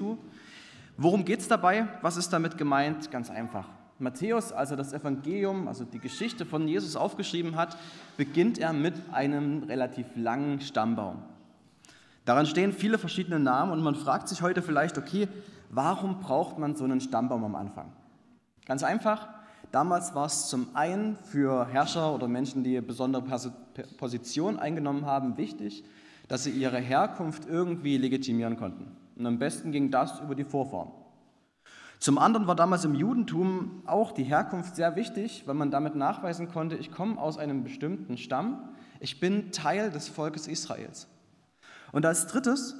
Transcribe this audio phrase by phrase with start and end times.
[0.00, 0.16] Jesu.
[0.96, 1.86] Worum geht es dabei?
[2.02, 3.10] Was ist damit gemeint?
[3.10, 3.66] Ganz einfach.
[3.98, 7.76] Matthäus, als er das Evangelium, also die Geschichte von Jesus aufgeschrieben hat,
[8.16, 11.22] beginnt er mit einem relativ langen Stammbaum.
[12.24, 15.28] Daran stehen viele verschiedene Namen und man fragt sich heute vielleicht, okay,
[15.68, 17.92] warum braucht man so einen Stammbaum am Anfang?
[18.66, 19.28] Ganz einfach,
[19.72, 23.22] damals war es zum einen für Herrscher oder Menschen, die eine besondere
[23.98, 25.84] Position eingenommen haben, wichtig,
[26.28, 28.96] dass sie ihre Herkunft irgendwie legitimieren konnten.
[29.20, 30.92] Und am besten ging das über die Vorfahren.
[31.98, 36.48] Zum anderen war damals im Judentum auch die Herkunft sehr wichtig, weil man damit nachweisen
[36.48, 41.06] konnte, ich komme aus einem bestimmten Stamm, ich bin Teil des Volkes Israels.
[41.92, 42.76] Und als drittes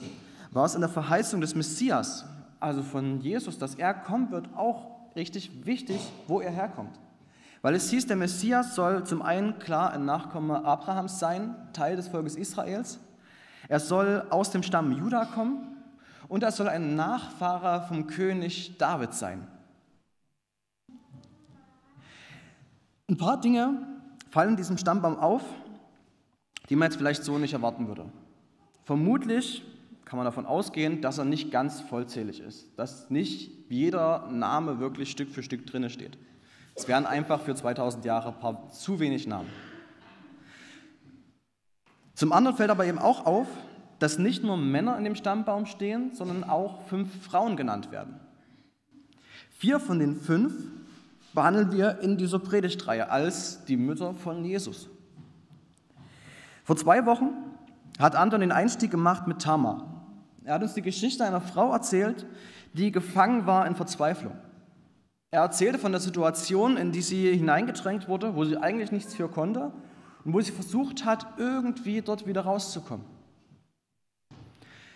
[0.50, 2.24] war es in der Verheißung des Messias,
[2.58, 6.98] also von Jesus, dass er kommen wird, auch richtig wichtig, wo er herkommt.
[7.60, 12.08] Weil es hieß, der Messias soll zum einen klar ein Nachkomme Abrahams sein, Teil des
[12.08, 12.98] Volkes Israels.
[13.68, 15.76] Er soll aus dem Stamm Juda kommen
[16.30, 19.48] und er soll ein Nachfahrer vom König David sein.
[23.08, 23.84] Ein paar Dinge
[24.30, 25.42] fallen diesem Stammbaum auf,
[26.68, 28.06] die man jetzt vielleicht so nicht erwarten würde.
[28.84, 29.64] Vermutlich
[30.04, 35.10] kann man davon ausgehen, dass er nicht ganz vollzählig ist, dass nicht jeder Name wirklich
[35.10, 36.16] Stück für Stück drinne steht.
[36.76, 39.50] Es wären einfach für 2000 Jahre ein paar zu wenig Namen.
[42.14, 43.48] Zum anderen fällt aber eben auch auf,
[44.00, 48.18] dass nicht nur Männer in dem Stammbaum stehen, sondern auch fünf Frauen genannt werden.
[49.50, 50.54] Vier von den fünf
[51.34, 54.88] behandeln wir in dieser Predigtreihe als die Mütter von Jesus.
[56.64, 57.28] Vor zwei Wochen
[57.98, 59.86] hat Anton den Einstieg gemacht mit Tamar.
[60.44, 62.26] Er hat uns die Geschichte einer Frau erzählt,
[62.72, 64.32] die gefangen war in Verzweiflung.
[65.30, 69.28] Er erzählte von der Situation, in die sie hineingedrängt wurde, wo sie eigentlich nichts für
[69.28, 69.72] konnte
[70.24, 73.04] und wo sie versucht hat, irgendwie dort wieder rauszukommen.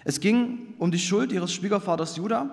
[0.04, 2.48] Es ging um die Schuld ihres Schwiegervaters Judah.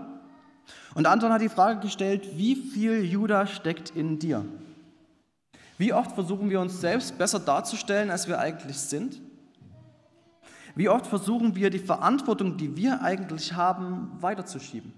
[0.95, 4.45] Und Anton hat die Frage gestellt, wie viel Judah steckt in dir?
[5.77, 9.19] Wie oft versuchen wir uns selbst besser darzustellen, als wir eigentlich sind?
[10.75, 14.93] Wie oft versuchen wir die Verantwortung, die wir eigentlich haben, weiterzuschieben?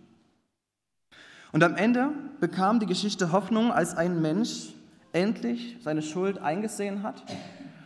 [1.51, 4.73] Und am Ende bekam die Geschichte Hoffnung, als ein Mensch
[5.13, 7.23] endlich seine Schuld eingesehen hat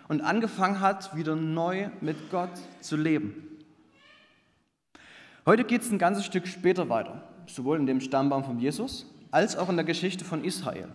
[0.08, 2.50] und angefangen hat, wieder neu mit Gott
[2.81, 3.56] zu leben.
[5.47, 9.56] Heute geht es ein ganzes Stück später weiter, sowohl in dem Stammbaum von Jesus als
[9.56, 10.90] auch in der Geschichte von Israel.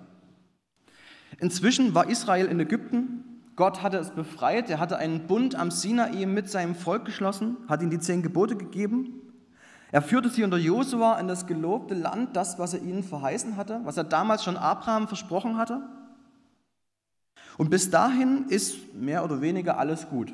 [1.38, 3.24] Inzwischen war Israel in Ägypten,
[3.56, 7.80] Gott hatte es befreit, er hatte einen Bund am Sinai mit seinem Volk geschlossen, hat
[7.80, 9.22] ihnen die zehn Gebote gegeben.
[9.90, 13.80] Er führte sie unter Josua in das gelobte Land, das, was er ihnen verheißen hatte,
[13.84, 15.80] was er damals schon Abraham versprochen hatte.
[17.56, 20.30] Und bis dahin ist mehr oder weniger alles gut.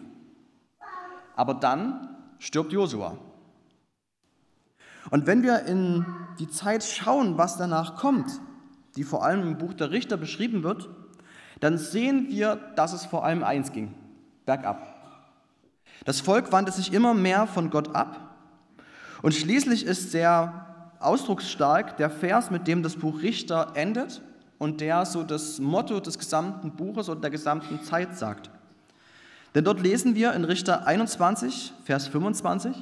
[1.36, 3.16] Aber dann stirbt Josua.
[5.10, 6.04] Und wenn wir in
[6.38, 8.28] die Zeit schauen, was danach kommt,
[8.96, 10.88] die vor allem im Buch der Richter beschrieben wird,
[11.60, 13.94] dann sehen wir, dass es vor allem eins ging,
[14.46, 14.94] bergab.
[16.04, 18.28] Das Volk wandte sich immer mehr von Gott ab
[19.22, 20.66] und schließlich ist sehr
[21.00, 24.22] ausdrucksstark der Vers, mit dem das Buch Richter endet
[24.58, 28.50] und der so das Motto des gesamten Buches und der gesamten Zeit sagt.
[29.54, 32.76] Denn dort lesen wir in Richter 21, Vers 25,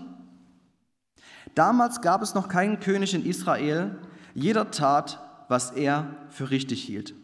[1.56, 3.98] Damals gab es noch keinen König in Israel,
[4.34, 5.18] jeder tat,
[5.48, 7.14] was er für richtig hielt.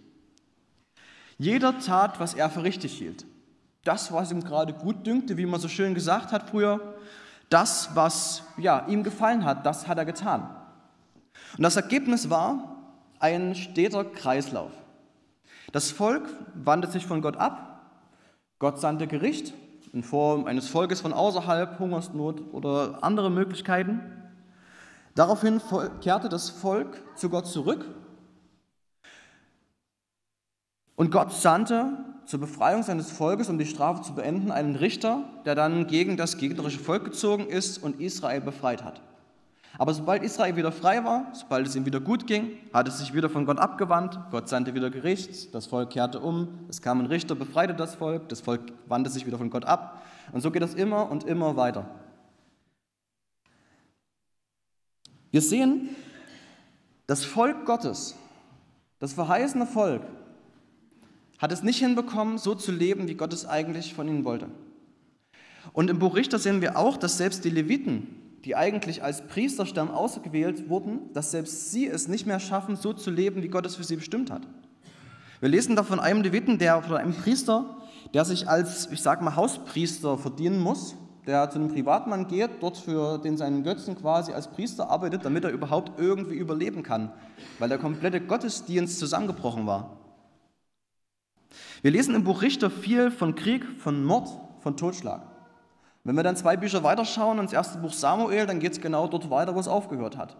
[1.36, 3.26] Jeder tat, was er für richtig hielt.
[3.84, 6.94] Das, was ihm gerade gut dünkte, wie man so schön gesagt hat früher,
[7.50, 10.48] das, was ja, ihm gefallen hat, das hat er getan.
[11.58, 12.76] Und das Ergebnis war
[13.18, 14.70] ein steter Kreislauf.
[15.72, 17.90] Das Volk wandte sich von Gott ab,
[18.58, 19.52] Gott sandte Gericht
[19.92, 24.21] in Form eines Volkes von außerhalb, Hungersnot oder andere Möglichkeiten.
[25.14, 25.60] Daraufhin
[26.00, 27.84] kehrte das Volk zu Gott zurück.
[30.96, 35.54] Und Gott sandte zur Befreiung seines Volkes, um die Strafe zu beenden, einen Richter, der
[35.54, 39.02] dann gegen das gegnerische Volk gezogen ist und Israel befreit hat.
[39.78, 43.14] Aber sobald Israel wieder frei war, sobald es ihm wieder gut ging, hat es sich
[43.14, 47.06] wieder von Gott abgewandt, Gott sandte wieder Gericht, das Volk kehrte um, es kam ein
[47.06, 50.02] Richter, befreite das Volk, das Volk wandte sich wieder von Gott ab.
[50.32, 51.86] Und so geht es immer und immer weiter.
[55.32, 55.88] Wir sehen,
[57.06, 58.14] das Volk Gottes,
[58.98, 60.02] das verheißene Volk,
[61.38, 64.48] hat es nicht hinbekommen, so zu leben, wie Gott es eigentlich von ihnen wollte.
[65.72, 68.08] Und im Buch Richter sehen wir auch, dass selbst die Leviten,
[68.44, 73.10] die eigentlich als Priesterstamm ausgewählt wurden, dass selbst sie es nicht mehr schaffen, so zu
[73.10, 74.46] leben, wie Gott es für sie bestimmt hat.
[75.40, 77.78] Wir lesen da von einem Leviten, der, oder einem Priester,
[78.12, 80.94] der sich als, ich sage mal, Hauspriester verdienen muss,
[81.26, 85.44] der zu einem Privatmann geht, dort für den seinen Götzen quasi als Priester arbeitet, damit
[85.44, 87.12] er überhaupt irgendwie überleben kann,
[87.58, 89.98] weil der komplette Gottesdienst zusammengebrochen war.
[91.82, 94.28] Wir lesen im Buch Richter viel von Krieg, von Mord,
[94.60, 95.22] von Totschlag.
[96.04, 99.30] Wenn wir dann zwei Bücher weiterschauen, ins erste Buch Samuel, dann geht es genau dort
[99.30, 100.36] weiter, wo es aufgehört hat.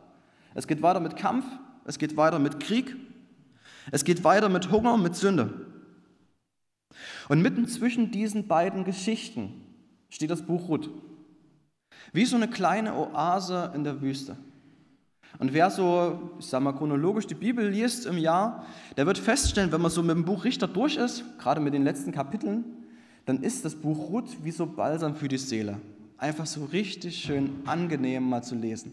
[0.54, 1.44] Es geht weiter mit Kampf,
[1.84, 2.96] es geht weiter mit Krieg,
[3.92, 5.66] es geht weiter mit Hunger, mit Sünde.
[7.28, 9.61] Und mitten zwischen diesen beiden Geschichten
[10.12, 10.90] steht das Buch Ruth.
[12.12, 14.36] Wie so eine kleine Oase in der Wüste.
[15.38, 18.66] Und wer so, ich sag mal, chronologisch die Bibel liest im Jahr,
[18.98, 21.82] der wird feststellen, wenn man so mit dem Buch Richter durch ist, gerade mit den
[21.82, 22.64] letzten Kapiteln,
[23.24, 25.80] dann ist das Buch Ruth wie so Balsam für die Seele.
[26.18, 28.92] Einfach so richtig schön angenehm mal zu lesen.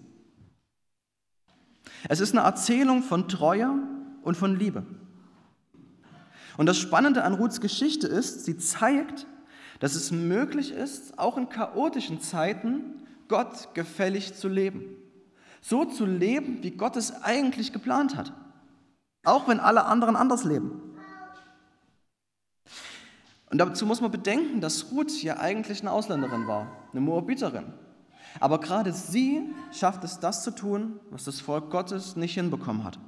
[2.07, 3.71] Es ist eine Erzählung von Treue
[4.21, 4.85] und von Liebe.
[6.55, 9.27] Und das Spannende an Ruths Geschichte ist, sie zeigt,
[9.79, 14.95] dass es möglich ist, auch in chaotischen Zeiten Gott gefällig zu leben.
[15.61, 18.33] So zu leben, wie Gott es eigentlich geplant hat.
[19.23, 20.81] Auch wenn alle anderen anders leben.
[23.49, 27.73] Und dazu muss man bedenken, dass Ruth ja eigentlich eine Ausländerin war, eine Moabiterin.
[28.39, 29.41] Aber gerade sie
[29.71, 32.99] schafft es, das zu tun, was das Volk Gottes nicht hinbekommen hat.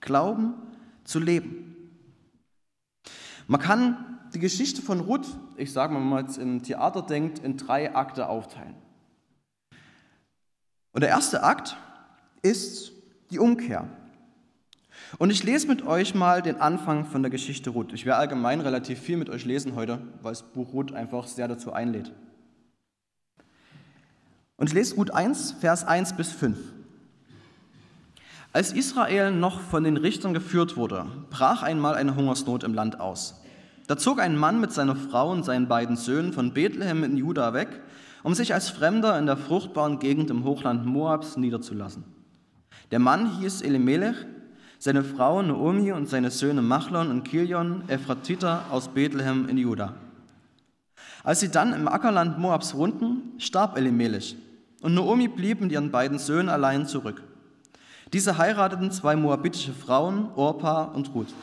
[0.00, 0.54] Glauben
[1.04, 1.76] zu leben.
[3.48, 5.26] Man kann die Geschichte von Ruth,
[5.56, 8.74] ich sage mal, wenn man jetzt im Theater denkt, in drei Akte aufteilen.
[10.92, 11.76] Und der erste Akt
[12.42, 12.92] ist
[13.30, 13.88] die Umkehr.
[15.18, 17.92] Und ich lese mit euch mal den Anfang von der Geschichte Ruth.
[17.92, 21.48] Ich werde allgemein relativ viel mit euch lesen heute, weil das Buch Ruth einfach sehr
[21.48, 22.12] dazu einlädt.
[24.56, 26.56] Und ich lese Ruth 1, Vers 1 bis 5.
[28.52, 33.41] Als Israel noch von den Richtern geführt wurde, brach einmal eine Hungersnot im Land aus.
[33.92, 37.52] Da zog ein Mann mit seiner Frau und seinen beiden Söhnen von Bethlehem in Juda
[37.52, 37.68] weg,
[38.22, 42.02] um sich als Fremder in der fruchtbaren Gegend im Hochland Moabs niederzulassen.
[42.90, 44.16] Der Mann hieß Elimelech,
[44.78, 49.94] seine Frau Naomi und seine Söhne Machlon und Kilion, Ephratiter aus Bethlehem in Juda.
[51.22, 54.36] Als sie dann im Ackerland Moabs wohnten, starb Elimelech,
[54.80, 57.22] und Naomi blieb mit ihren beiden Söhnen allein zurück.
[58.14, 61.34] Diese heirateten zwei moabitische Frauen, Orpa und Ruth.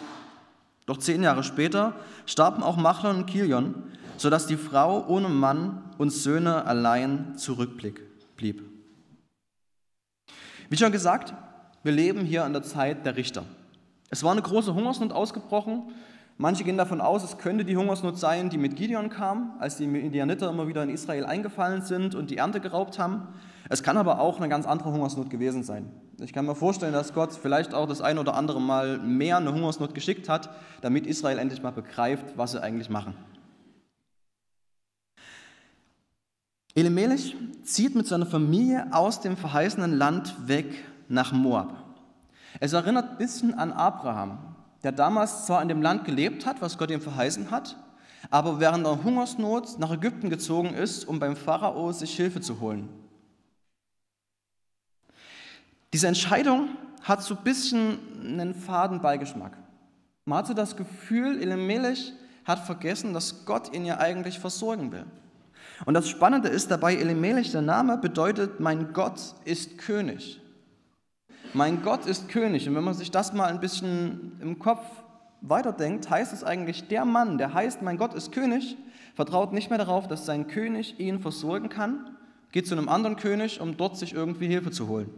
[0.90, 1.94] Doch zehn Jahre später
[2.26, 3.76] starben auch Machlon und Kilion,
[4.18, 8.64] sodass die Frau ohne Mann und Söhne allein zurückblieb.
[10.68, 11.36] Wie schon gesagt,
[11.84, 13.44] wir leben hier in der Zeit der Richter.
[14.10, 15.92] Es war eine große Hungersnot ausgebrochen.
[16.38, 19.84] Manche gehen davon aus, es könnte die Hungersnot sein, die mit Gideon kam, als die
[19.84, 23.28] Indianiter immer wieder in Israel eingefallen sind und die Ernte geraubt haben.
[23.72, 25.92] Es kann aber auch eine ganz andere Hungersnot gewesen sein.
[26.20, 29.54] Ich kann mir vorstellen, dass Gott vielleicht auch das ein oder andere Mal mehr eine
[29.54, 30.50] Hungersnot geschickt hat,
[30.82, 33.14] damit Israel endlich mal begreift, was sie eigentlich machen.
[36.74, 41.76] Elimelech zieht mit seiner Familie aus dem verheißenen Land weg nach Moab.
[42.60, 44.40] Es erinnert ein bisschen an Abraham,
[44.84, 47.78] der damals zwar in dem Land gelebt hat, was Gott ihm verheißen hat,
[48.32, 52.90] aber während der Hungersnot nach Ägypten gezogen ist, um beim Pharao sich Hilfe zu holen.
[55.94, 56.70] Diese Entscheidung
[57.02, 59.58] hat so ein bisschen einen faden Beigeschmack.
[60.26, 62.14] Man hatte das Gefühl, Elimelech
[62.46, 65.06] hat vergessen, dass Gott ihn ja eigentlich versorgen will.
[65.86, 70.40] Und das Spannende ist dabei, Elimelech, der Name bedeutet, mein Gott ist König.
[71.54, 72.68] Mein Gott ist König.
[72.68, 74.84] Und wenn man sich das mal ein bisschen im Kopf
[75.42, 78.78] weiterdenkt, heißt es eigentlich, der Mann, der heißt, mein Gott ist König,
[79.16, 82.18] vertraut nicht mehr darauf, dass sein König ihn versorgen kann,
[82.52, 85.10] geht zu einem anderen König, um dort sich irgendwie Hilfe zu holen.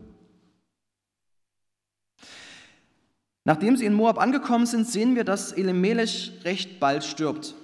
[3.43, 7.55] Nachdem sie in Moab angekommen sind, sehen wir, dass Elimelech recht bald stirbt.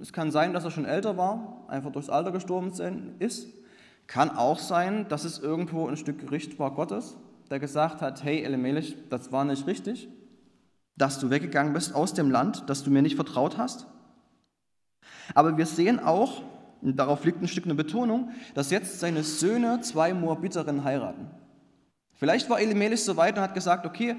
[0.00, 2.72] Es kann sein, dass er schon älter war, einfach durchs Alter gestorben
[3.18, 3.48] ist.
[4.06, 7.16] Kann auch sein, dass es irgendwo ein Stück Gericht war Gottes,
[7.48, 10.08] der gesagt hat, hey Elimelech, das war nicht richtig,
[10.96, 13.86] dass du weggegangen bist aus dem Land, dass du mir nicht vertraut hast.
[15.34, 16.42] Aber wir sehen auch,
[16.82, 21.30] und darauf liegt ein Stück eine Betonung, dass jetzt seine Söhne zwei Moabiterinnen heiraten.
[22.20, 24.14] Vielleicht war Elimelech so weit und hat gesagt, okay,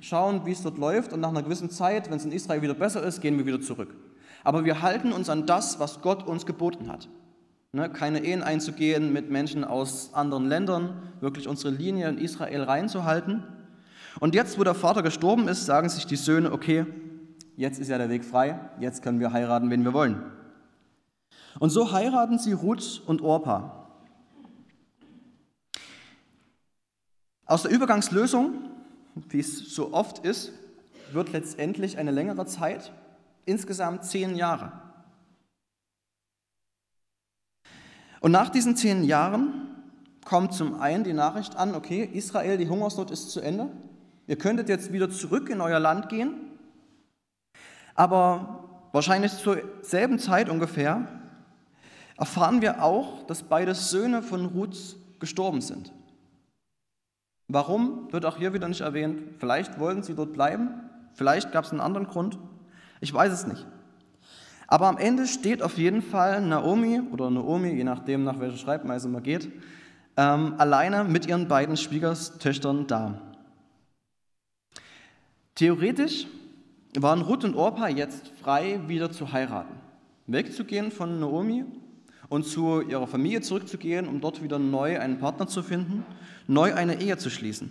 [0.00, 2.74] schauen, wie es dort läuft und nach einer gewissen Zeit, wenn es in Israel wieder
[2.74, 3.96] besser ist, gehen wir wieder zurück.
[4.44, 7.08] Aber wir halten uns an das, was Gott uns geboten hat.
[7.72, 13.42] Ne, keine Ehen einzugehen mit Menschen aus anderen Ländern, wirklich unsere Linie in Israel reinzuhalten.
[14.20, 16.86] Und jetzt, wo der Vater gestorben ist, sagen sich die Söhne, okay,
[17.56, 20.22] jetzt ist ja der Weg frei, jetzt können wir heiraten, wen wir wollen.
[21.58, 23.81] Und so heiraten sie Ruth und Orpa.
[27.52, 28.70] Aus der Übergangslösung
[29.28, 30.52] wie es so oft ist,
[31.12, 32.94] wird letztendlich eine längere Zeit,
[33.44, 34.72] insgesamt zehn Jahre.
[38.20, 39.66] Und nach diesen zehn Jahren
[40.24, 43.68] kommt zum einen die Nachricht an, okay, Israel, die Hungersnot ist zu Ende.
[44.26, 46.32] Ihr könntet jetzt wieder zurück in euer Land gehen.
[47.94, 51.06] Aber wahrscheinlich zur selben Zeit ungefähr
[52.16, 55.92] erfahren wir auch, dass beide Söhne von Ruth gestorben sind.
[57.54, 59.20] Warum, wird auch hier wieder nicht erwähnt.
[59.38, 60.70] Vielleicht wollten sie dort bleiben,
[61.12, 62.38] vielleicht gab es einen anderen Grund.
[63.02, 63.66] Ich weiß es nicht.
[64.68, 69.06] Aber am Ende steht auf jeden Fall Naomi oder Naomi, je nachdem, nach welcher Schreibweise
[69.10, 69.52] man geht,
[70.16, 73.20] ähm, alleine mit ihren beiden Schwiegertöchtern da.
[75.54, 76.26] Theoretisch
[76.98, 79.74] waren Ruth und Orpa jetzt frei, wieder zu heiraten,
[80.26, 81.66] wegzugehen von Naomi
[82.32, 86.02] und zu ihrer Familie zurückzugehen, um dort wieder neu einen Partner zu finden,
[86.46, 87.70] neu eine Ehe zu schließen.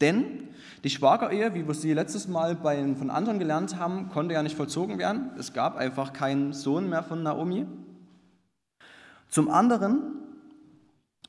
[0.00, 0.44] Denn
[0.84, 4.56] die Schwagerehe, wie wir sie letztes Mal bei, von anderen gelernt haben, konnte ja nicht
[4.56, 5.32] vollzogen werden.
[5.36, 7.66] Es gab einfach keinen Sohn mehr von Naomi.
[9.28, 10.00] Zum anderen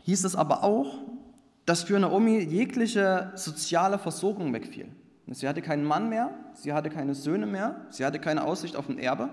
[0.04, 1.00] hieß es aber auch,
[1.66, 4.90] dass für Naomi jegliche soziale Versorgung wegfiel.
[5.32, 8.90] Sie hatte keinen Mann mehr, sie hatte keine Söhne mehr, sie hatte keine Aussicht auf
[8.90, 9.30] ein Erbe.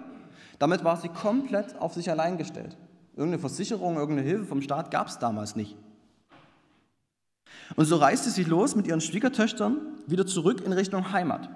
[0.58, 2.78] Damit war sie komplett auf sich allein gestellt.
[3.16, 5.74] Irgendeine Versicherung, irgendeine Hilfe vom Staat gab es damals nicht.
[7.74, 11.48] Und so reiste sie los mit ihren Schwiegertöchtern wieder zurück in Richtung Heimat.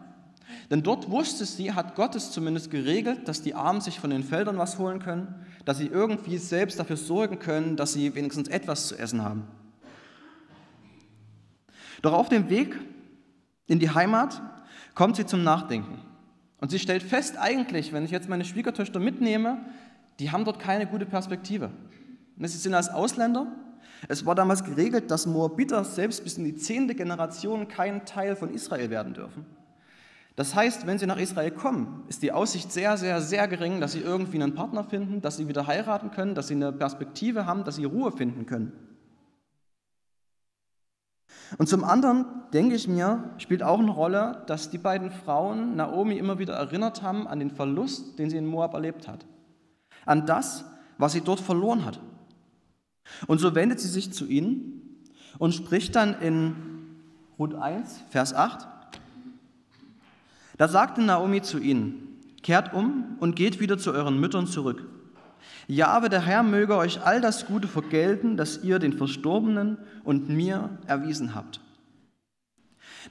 [0.70, 4.24] Denn dort wusste sie, hat Gott es zumindest geregelt, dass die Armen sich von den
[4.24, 8.88] Feldern was holen können, dass sie irgendwie selbst dafür sorgen können, dass sie wenigstens etwas
[8.88, 9.46] zu essen haben.
[12.02, 12.76] Doch auf dem Weg
[13.66, 14.40] in die Heimat
[14.94, 16.00] kommt sie zum Nachdenken.
[16.58, 19.64] Und sie stellt fest, eigentlich, wenn ich jetzt meine Schwiegertöchter mitnehme,
[20.20, 21.70] die haben dort keine gute Perspektive.
[22.38, 23.48] Sie sind als Ausländer
[24.08, 28.50] es war damals geregelt, dass Moabiter selbst bis in die zehnte Generation kein Teil von
[28.50, 29.44] Israel werden dürfen.
[30.36, 33.92] Das heißt, wenn sie nach Israel kommen, ist die Aussicht sehr, sehr, sehr gering, dass
[33.92, 37.64] sie irgendwie einen Partner finden, dass sie wieder heiraten können, dass sie eine Perspektive haben,
[37.64, 38.72] dass sie Ruhe finden können.
[41.58, 42.24] Und zum anderen,
[42.54, 47.02] denke ich mir, spielt auch eine Rolle, dass die beiden Frauen Naomi immer wieder erinnert
[47.02, 49.26] haben an den Verlust, den sie in Moab erlebt hat.
[50.10, 50.64] An das,
[50.98, 52.00] was sie dort verloren hat.
[53.28, 55.06] Und so wendet sie sich zu ihnen
[55.38, 56.56] und spricht dann in
[57.38, 58.66] Ruth 1, Vers 8.
[60.58, 64.84] Da sagte Naomi zu ihnen, kehrt um und geht wieder zu euren Müttern zurück.
[65.68, 70.28] Ja, aber der Herr möge euch all das Gute vergelten, das ihr den Verstorbenen und
[70.28, 71.60] mir erwiesen habt.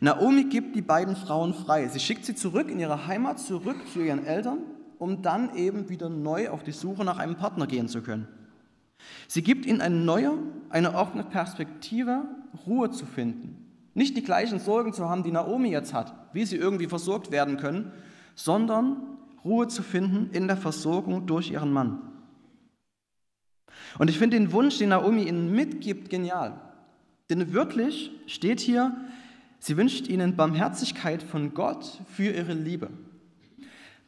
[0.02, 1.88] Naomi gibt die beiden Frauen frei.
[1.88, 4.60] Sie schickt sie zurück in ihre Heimat, zurück zu ihren Eltern,
[5.00, 8.28] um dann eben wieder neu auf die Suche nach einem Partner gehen zu können.
[9.28, 10.34] Sie gibt ihnen eine neue,
[10.70, 12.26] eine offene Perspektive,
[12.68, 13.66] Ruhe zu finden.
[13.94, 17.58] Nicht die gleichen Sorgen zu haben, die Naomi jetzt hat, wie sie irgendwie versorgt werden
[17.58, 17.92] können,
[18.36, 18.98] sondern
[19.44, 22.02] Ruhe zu finden in der Versorgung durch ihren Mann.
[23.98, 26.60] Und ich finde den Wunsch, den Naomi ihnen mitgibt, genial.
[27.30, 28.96] Denn wirklich steht hier,
[29.60, 32.90] sie wünscht ihnen Barmherzigkeit von Gott für ihre Liebe.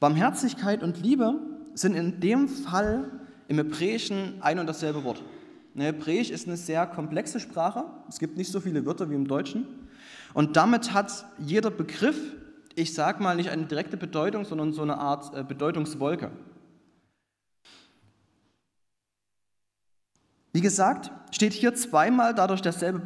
[0.01, 1.39] Barmherzigkeit und Liebe
[1.75, 3.11] sind in dem Fall
[3.47, 5.23] im Hebräischen ein und dasselbe Wort.
[5.75, 7.85] Hebräisch ist eine sehr komplexe Sprache.
[8.09, 9.67] Es gibt nicht so viele Wörter wie im Deutschen.
[10.33, 12.17] Und damit hat jeder Begriff,
[12.73, 16.31] ich sage mal, nicht eine direkte Bedeutung, sondern so eine Art äh, Bedeutungswolke.
[20.51, 22.99] Wie gesagt, steht hier zweimal dadurch derselbe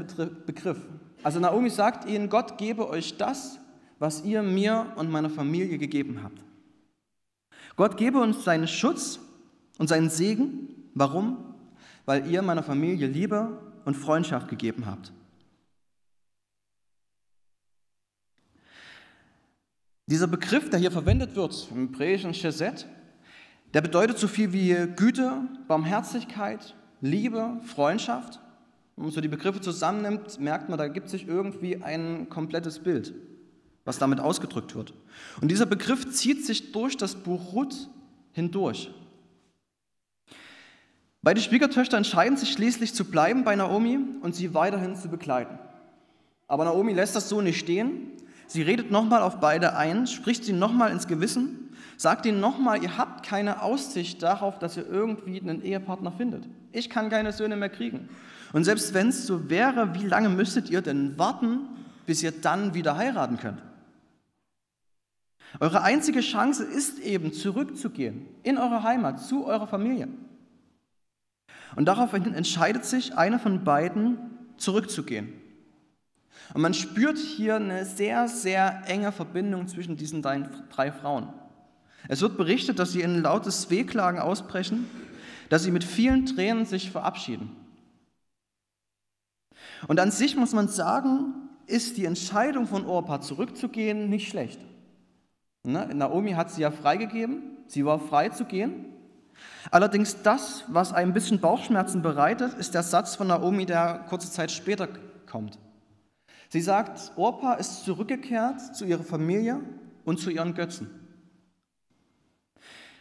[0.46, 0.78] Begriff.
[1.24, 3.60] Also Naomi sagt ihnen, Gott gebe euch das,
[4.00, 6.45] was ihr mir und meiner Familie gegeben habt.
[7.76, 9.20] Gott gebe uns seinen Schutz
[9.78, 10.70] und seinen Segen.
[10.94, 11.56] Warum?
[12.06, 15.12] Weil ihr meiner Familie Liebe und Freundschaft gegeben habt.
[20.08, 22.86] Dieser Begriff, der hier verwendet wird, im hebräischen Chesed,
[23.74, 28.40] der bedeutet so viel wie Güte, Barmherzigkeit, Liebe, Freundschaft.
[28.96, 33.14] Wenn man so die Begriffe zusammennimmt, merkt man, da gibt sich irgendwie ein komplettes Bild,
[33.86, 34.94] was damit ausgedrückt wird.
[35.40, 37.90] Und dieser Begriff zieht sich durch das Buch Ruth
[38.34, 38.92] hindurch.
[41.22, 45.58] Beide Schwiegertöchter entscheiden sich schließlich zu bleiben bei Naomi und sie weiterhin zu begleiten.
[46.48, 48.12] Aber Naomi lässt das so nicht stehen.
[48.48, 52.98] Sie redet nochmal auf beide ein, spricht sie nochmal ins Gewissen, sagt ihnen nochmal, ihr
[52.98, 56.44] habt keine Aussicht darauf, dass ihr irgendwie einen Ehepartner findet.
[56.72, 58.08] Ich kann keine Söhne mehr kriegen.
[58.54, 61.62] Und selbst wenn es so wäre, wie lange müsstet ihr denn warten,
[62.06, 63.64] bis ihr dann wieder heiraten könnt?
[65.60, 70.08] Eure einzige Chance ist eben, zurückzugehen in eure Heimat, zu eurer Familie.
[71.76, 74.18] Und daraufhin entscheidet sich einer von beiden,
[74.58, 75.34] zurückzugehen.
[76.54, 81.34] Und man spürt hier eine sehr, sehr enge Verbindung zwischen diesen drei Frauen.
[82.08, 84.90] Es wird berichtet, dass sie in lautes Wehklagen ausbrechen,
[85.50, 87.56] dass sie mit vielen Tränen sich verabschieden.
[89.88, 91.34] Und an sich muss man sagen,
[91.68, 94.60] ist die Entscheidung von Orpa zurückzugehen nicht schlecht.
[95.66, 95.90] Ne?
[95.94, 98.86] Naomi hat sie ja freigegeben, sie war frei zu gehen.
[99.72, 104.52] Allerdings das, was ein bisschen Bauchschmerzen bereitet, ist der Satz von Naomi, der kurze Zeit
[104.52, 104.88] später
[105.30, 105.58] kommt.
[106.50, 109.60] Sie sagt, Orpa ist zurückgekehrt zu ihrer Familie
[110.06, 110.90] und zu ihren Götzen.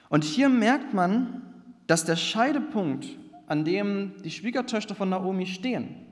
[0.09, 1.42] Und hier merkt man,
[1.87, 3.06] dass der Scheidepunkt,
[3.47, 6.06] an dem die Schwiegertöchter von Naomi stehen,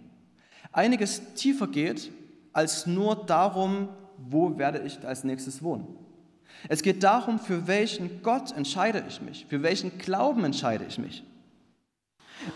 [0.70, 2.12] einiges tiefer geht
[2.52, 6.01] als nur darum, wo werde ich als nächstes wohnen.
[6.68, 11.24] Es geht darum, für welchen Gott entscheide ich mich, für welchen Glauben entscheide ich mich.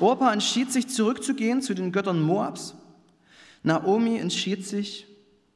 [0.00, 2.75] Orpa entschied sich zurückzugehen zu den Göttern Moabs.
[3.62, 5.06] Naomi entschied sich,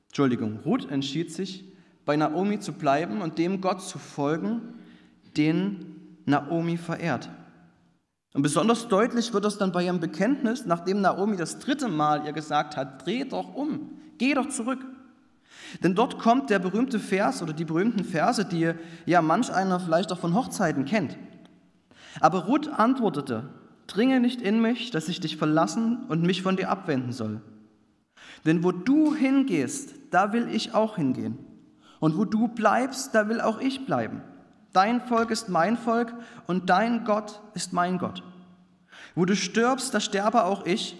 [0.08, 1.64] Entschuldigung, Ruth entschied sich,
[2.04, 4.60] bei Naomi zu bleiben und dem Gott zu folgen,
[5.36, 7.28] den Naomi verehrt.
[8.32, 12.32] Und besonders deutlich wird das dann bei ihrem Bekenntnis, nachdem Naomi das dritte Mal ihr
[12.32, 14.84] gesagt hat, dreh doch um, geh doch zurück.
[15.82, 18.72] Denn dort kommt der berühmte Vers oder die berühmten Verse, die
[19.06, 21.16] ja manch einer vielleicht auch von Hochzeiten kennt.
[22.20, 23.48] Aber Ruth antwortete,
[23.86, 27.40] dringe nicht in mich, dass ich dich verlassen und mich von dir abwenden soll.
[28.46, 31.38] Denn wo du hingehst, da will ich auch hingehen.
[32.00, 34.22] Und wo du bleibst, da will auch ich bleiben.
[34.72, 36.14] Dein Volk ist mein Volk
[36.46, 38.22] und dein Gott ist mein Gott.
[39.14, 40.96] Wo du stirbst, da sterbe auch ich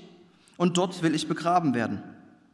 [0.57, 2.02] und dort will ich begraben werden.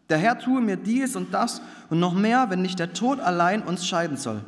[0.09, 1.61] Der Herr tue mir dies und das
[1.91, 4.45] und noch mehr, wenn nicht der Tod allein uns scheiden soll.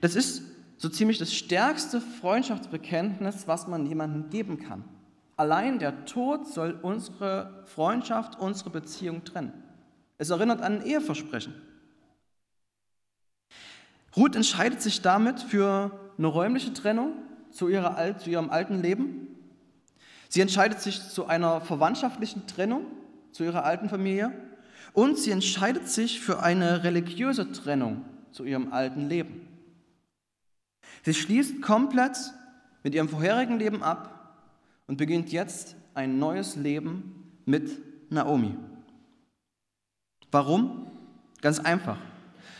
[0.00, 0.42] Das ist
[0.76, 4.84] so ziemlich das stärkste Freundschaftsbekenntnis, was man jemandem geben kann.
[5.36, 9.52] Allein der Tod soll unsere Freundschaft, unsere Beziehung trennen.
[10.18, 11.54] Es erinnert an ein Eheversprechen.
[14.16, 17.14] Ruth entscheidet sich damit für eine räumliche Trennung
[17.50, 19.28] zu, ihrer, zu ihrem alten Leben.
[20.28, 22.84] Sie entscheidet sich zu einer verwandtschaftlichen Trennung
[23.32, 24.32] zu ihrer alten Familie
[24.92, 29.48] und sie entscheidet sich für eine religiöse Trennung zu ihrem alten Leben.
[31.02, 32.16] Sie schließt komplett
[32.82, 34.46] mit ihrem vorherigen Leben ab
[34.86, 38.54] und beginnt jetzt ein neues Leben mit Naomi.
[40.30, 40.86] Warum?
[41.40, 41.98] Ganz einfach,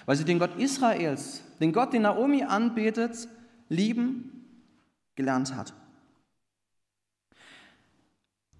[0.06, 3.28] weil sie den Gott Israels, den Gott, den Naomi anbetet,
[3.68, 4.46] lieben
[5.16, 5.74] gelernt hat.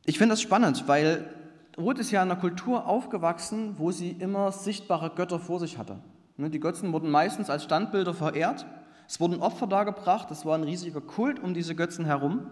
[0.05, 1.40] Ich finde das spannend, weil
[1.81, 5.97] Ruth ist ja in einer Kultur aufgewachsen, wo sie immer sichtbare Götter vor sich hatte.
[6.37, 8.67] Ne, die Götzen wurden meistens als Standbilder verehrt.
[9.07, 10.31] Es wurden Opfer dargebracht.
[10.31, 12.47] Es war ein riesiger Kult um diese Götzen herum.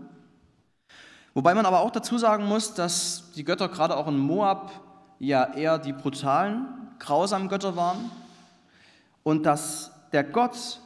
[1.34, 4.72] Wobei man aber auch dazu sagen muss, dass die Götter gerade auch in Moab
[5.18, 6.66] ja eher die brutalen,
[6.98, 8.10] grausamen Götter waren
[9.22, 10.80] und dass der Gott,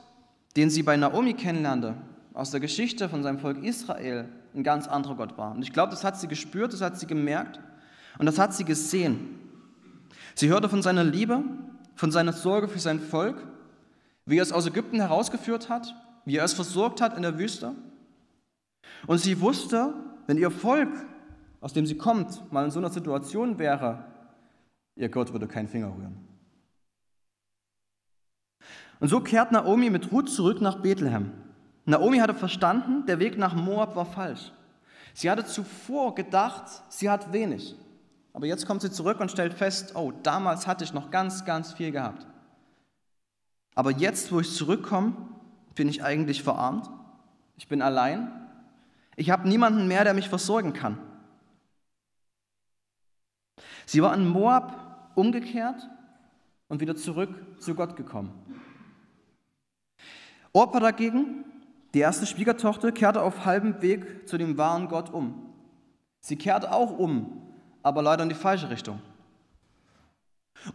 [0.56, 1.94] den sie bei Naomi kennenlernte,
[2.34, 5.52] aus der Geschichte von seinem Volk Israel, ein ganz anderer Gott war.
[5.52, 7.60] Und ich glaube, das hat sie gespürt, das hat sie gemerkt.
[8.18, 9.38] Und das hat sie gesehen.
[10.34, 11.42] Sie hörte von seiner Liebe,
[11.94, 13.36] von seiner Sorge für sein Volk,
[14.26, 15.94] wie er es aus Ägypten herausgeführt hat,
[16.24, 17.74] wie er es versorgt hat in der Wüste.
[19.06, 19.94] Und sie wusste,
[20.26, 20.90] wenn ihr Volk,
[21.60, 24.04] aus dem sie kommt, mal in so einer Situation wäre,
[24.96, 26.16] ihr Gott würde keinen Finger rühren.
[29.00, 31.32] Und so kehrt Naomi mit Ruth zurück nach Bethlehem.
[31.84, 34.52] Naomi hatte verstanden, der Weg nach Moab war falsch.
[35.14, 37.74] Sie hatte zuvor gedacht, sie hat wenig.
[38.32, 41.72] Aber jetzt kommt sie zurück und stellt fest, oh, damals hatte ich noch ganz, ganz
[41.72, 42.26] viel gehabt.
[43.74, 45.14] Aber jetzt, wo ich zurückkomme,
[45.74, 46.90] bin ich eigentlich verarmt.
[47.56, 48.30] Ich bin allein.
[49.16, 50.98] Ich habe niemanden mehr, der mich versorgen kann.
[53.86, 55.88] Sie war in Moab umgekehrt
[56.68, 58.32] und wieder zurück zu Gott gekommen.
[60.52, 61.44] Orpa dagegen,
[61.94, 65.54] die erste Schwiegertochter, kehrte auf halbem Weg zu dem wahren Gott um.
[66.20, 67.41] Sie kehrte auch um
[67.82, 69.00] aber leider in die falsche Richtung.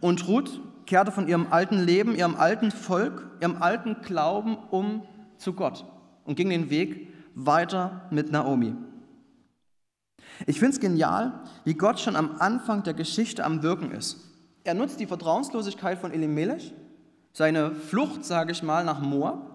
[0.00, 5.02] Und Ruth kehrte von ihrem alten Leben, ihrem alten Volk, ihrem alten Glauben um
[5.38, 5.84] zu Gott
[6.24, 8.74] und ging den Weg weiter mit Naomi.
[10.46, 14.18] Ich finde es genial, wie Gott schon am Anfang der Geschichte am Wirken ist.
[14.64, 16.74] Er nutzt die Vertrauenslosigkeit von Elimelech,
[17.32, 19.50] seine Flucht, sage ich mal, nach Moab,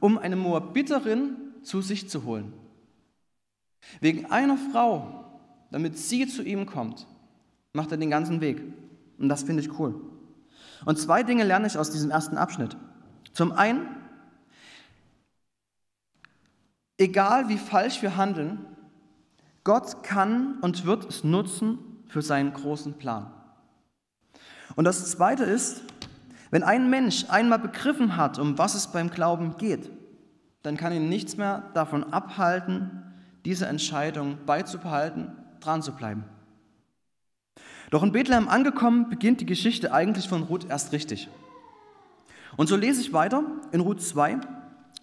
[0.00, 2.52] um eine Moabiterin zu sich zu holen.
[4.00, 5.19] Wegen einer Frau
[5.70, 7.06] damit sie zu ihm kommt,
[7.72, 8.62] macht er den ganzen Weg.
[9.18, 9.94] Und das finde ich cool.
[10.84, 12.76] Und zwei Dinge lerne ich aus diesem ersten Abschnitt.
[13.32, 13.86] Zum einen,
[16.98, 18.64] egal wie falsch wir handeln,
[19.62, 21.78] Gott kann und wird es nutzen
[22.08, 23.30] für seinen großen Plan.
[24.74, 25.82] Und das Zweite ist,
[26.50, 29.90] wenn ein Mensch einmal begriffen hat, um was es beim Glauben geht,
[30.62, 33.02] dann kann ihn nichts mehr davon abhalten,
[33.44, 36.24] diese Entscheidung beizubehalten, dran zu bleiben.
[37.90, 41.28] Doch in Bethlehem angekommen, beginnt die Geschichte eigentlich von Ruth erst richtig.
[42.56, 43.42] Und so lese ich weiter
[43.72, 44.38] in Ruth 2,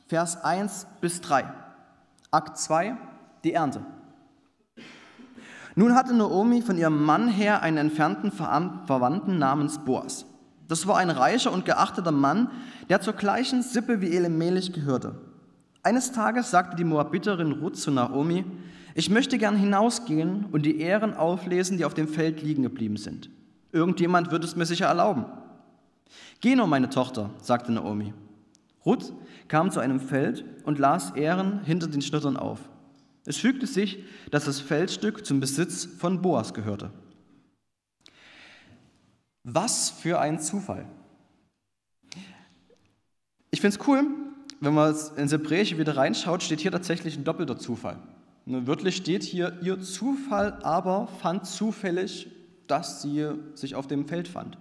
[0.07, 1.45] Vers 1 bis 3.
[2.31, 2.95] Akt 2,
[3.43, 3.81] die Ernte.
[5.75, 10.25] Nun hatte Naomi von ihrem Mann her einen entfernten Verwandten namens Boas.
[10.67, 12.49] Das war ein reicher und geachteter Mann,
[12.89, 15.15] der zur gleichen Sippe wie Elimelech gehörte.
[15.83, 18.43] Eines Tages sagte die Moabiterin Ruth zu Naomi,
[18.97, 23.29] ich möchte gern hinausgehen und die Ähren auflesen, die auf dem Feld liegen geblieben sind.
[23.71, 25.25] Irgendjemand wird es mir sicher erlauben.
[26.41, 28.15] Geh nur, meine Tochter, sagte Naomi.
[28.83, 29.13] Ruth
[29.49, 32.57] kam zu einem Feld und las Ähren hinter den Schnittern auf.
[33.23, 36.89] Es fügte sich, dass das Feldstück zum Besitz von Boas gehörte.
[39.43, 40.87] Was für ein Zufall.
[43.51, 44.07] Ich finde es cool,
[44.59, 47.99] wenn man ins Hebräische wieder reinschaut, steht hier tatsächlich ein doppelter Zufall.
[48.49, 52.31] Wörtlich steht hier, ihr Zufall aber fand zufällig,
[52.67, 54.57] dass sie sich auf dem Feld fand.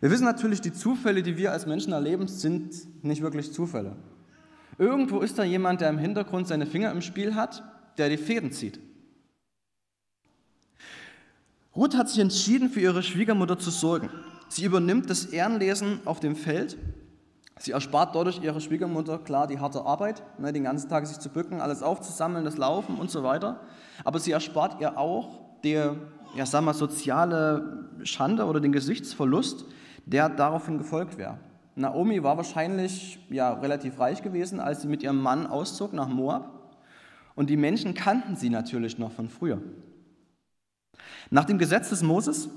[0.00, 3.94] Wir wissen natürlich, die Zufälle, die wir als Menschen erleben, sind nicht wirklich Zufälle.
[4.78, 7.62] Irgendwo ist da jemand, der im Hintergrund seine Finger im Spiel hat,
[7.98, 8.80] der die Fäden zieht.
[11.76, 14.08] Ruth hat sich entschieden, für ihre Schwiegermutter zu sorgen.
[14.48, 16.78] Sie übernimmt das Ehrenlesen auf dem Feld.
[17.60, 21.28] Sie erspart dadurch ihrer Schwiegermutter klar die harte Arbeit, ne, den ganzen Tag sich zu
[21.28, 23.60] bücken, alles aufzusammeln, das Laufen und so weiter.
[24.02, 25.78] Aber sie erspart ihr auch die
[26.34, 29.64] ja, sagen wir, soziale Schande oder den Gesichtsverlust,
[30.06, 31.38] der daraufhin gefolgt wäre.
[31.74, 36.78] Naomi war wahrscheinlich ja, relativ reich gewesen, als sie mit ihrem Mann auszog nach Moab.
[37.34, 39.60] Und die Menschen kannten sie natürlich noch von früher.
[41.30, 42.48] Nach dem Gesetz des Moses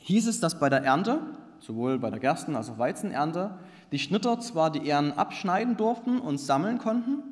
[0.00, 1.20] hieß es, dass bei der Ernte,
[1.58, 3.58] sowohl bei der Gersten- als auch Weizenernte,
[3.92, 7.22] die Schnitter zwar die Ähren abschneiden durften und sammeln konnten,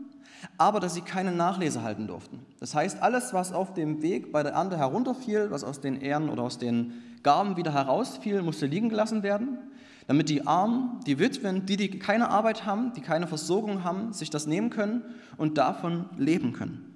[0.58, 2.40] aber dass sie keine Nachlese halten durften.
[2.60, 6.28] Das heißt, alles, was auf dem Weg bei der Ernte herunterfiel, was aus den Ähren
[6.28, 9.58] oder aus den Gaben wieder herausfiel, musste liegen gelassen werden,
[10.06, 14.30] damit die Armen, die Witwen, die, die keine Arbeit haben, die keine Versorgung haben, sich
[14.30, 15.02] das nehmen können
[15.36, 16.90] und davon leben können.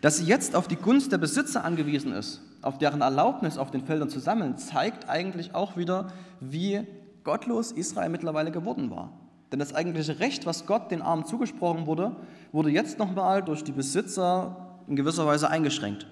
[0.00, 3.84] Dass sie jetzt auf die Gunst der Besitzer angewiesen ist, auf deren Erlaubnis auf den
[3.84, 6.86] Feldern zu sammeln, zeigt eigentlich auch wieder, wie
[7.24, 9.12] gottlos Israel mittlerweile geworden war.
[9.52, 12.16] Denn das eigentliche Recht, was Gott den Armen zugesprochen wurde,
[12.52, 16.06] wurde jetzt nochmal durch die Besitzer in gewisser Weise eingeschränkt.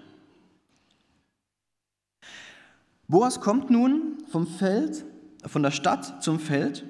[3.07, 5.05] Boas kommt nun vom Feld,
[5.47, 6.85] von der Stadt zum Feld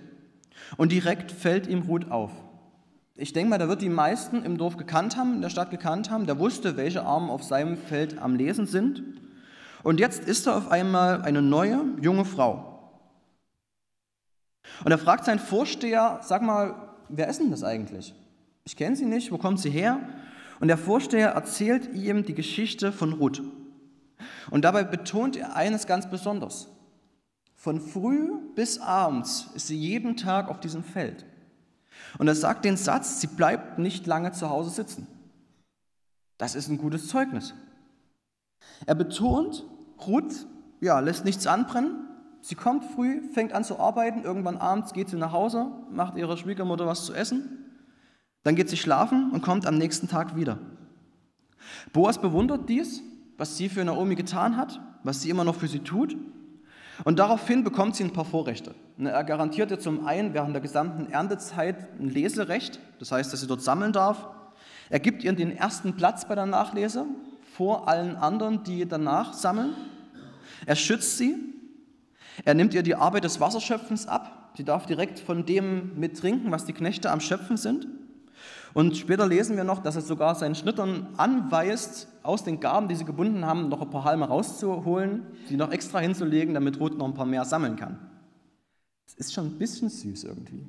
[0.77, 2.33] und direkt fällt ihm Ruth auf.
[3.15, 6.11] Ich denke mal, da wird die meisten im Dorf gekannt haben, in der Stadt gekannt
[6.11, 6.27] haben.
[6.27, 9.03] Der wusste, welche Armen auf seinem Feld am Lesen sind.
[9.83, 12.68] Und jetzt ist er auf einmal eine neue, junge Frau.
[14.85, 16.75] Und er fragt seinen Vorsteher, sag mal,
[17.09, 18.15] wer ist denn das eigentlich?
[18.65, 20.01] Ich kenne sie nicht, wo kommt sie her?
[20.61, 23.43] Und der Vorsteher erzählt ihm die Geschichte von Ruth.
[24.51, 26.69] Und dabei betont er eines ganz besonders.
[27.55, 31.25] Von früh bis abends ist sie jeden Tag auf diesem Feld.
[32.19, 35.07] Und er sagt den Satz, sie bleibt nicht lange zu Hause sitzen.
[36.39, 37.55] Das ist ein gutes Zeugnis.
[38.87, 39.65] Er betont,
[40.07, 40.47] Ruth
[40.81, 42.08] ja, lässt nichts anbrennen.
[42.41, 46.37] Sie kommt früh, fängt an zu arbeiten, irgendwann abends geht sie nach Hause, macht ihrer
[46.37, 47.65] Schwiegermutter was zu essen,
[48.43, 50.59] dann geht sie schlafen und kommt am nächsten Tag wieder.
[51.93, 53.03] Boas bewundert dies
[53.39, 56.17] was sie für Naomi getan hat, was sie immer noch für sie tut.
[57.05, 58.75] Und daraufhin bekommt sie ein paar Vorrechte.
[58.97, 63.41] Ne, er garantiert ihr zum einen während der gesamten Erntezeit ein Leserecht, das heißt, dass
[63.41, 64.29] sie dort sammeln darf.
[64.91, 67.07] Er gibt ihr den ersten Platz bei der Nachlese
[67.55, 69.75] vor allen anderen, die danach sammeln.
[70.67, 71.37] Er schützt sie.
[72.45, 74.53] Er nimmt ihr die Arbeit des Wasserschöpfens ab.
[74.57, 77.87] Sie darf direkt von dem mittrinken, was die Knechte am Schöpfen sind.
[78.75, 82.95] Und später lesen wir noch, dass er sogar seinen Schnittern anweist, aus den Gaben, die
[82.95, 87.07] sie gebunden haben, noch ein paar Halme rauszuholen, sie noch extra hinzulegen, damit Ruth noch
[87.07, 87.99] ein paar mehr sammeln kann.
[89.07, 90.67] Das ist schon ein bisschen süß irgendwie.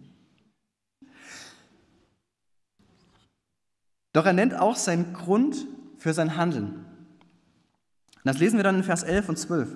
[4.13, 6.85] Doch er nennt auch seinen Grund für sein Handeln.
[8.23, 9.75] Das lesen wir dann in Vers 11 und 12.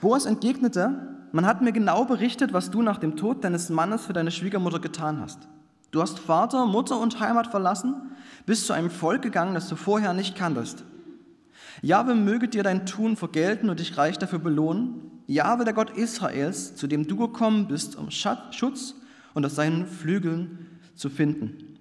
[0.00, 4.12] Boas entgegnete, man hat mir genau berichtet, was du nach dem Tod deines Mannes für
[4.12, 5.48] deine Schwiegermutter getan hast.
[5.90, 8.12] Du hast Vater, Mutter und Heimat verlassen,
[8.46, 10.84] bist zu einem Volk gegangen, das du vorher nicht kanntest.
[11.82, 15.22] Jahwe möge dir dein Tun vergelten und dich reich dafür belohnen.
[15.26, 18.94] Jahwe, der Gott Israels, zu dem du gekommen bist, um Schutz
[19.34, 21.78] unter seinen Flügeln zu finden.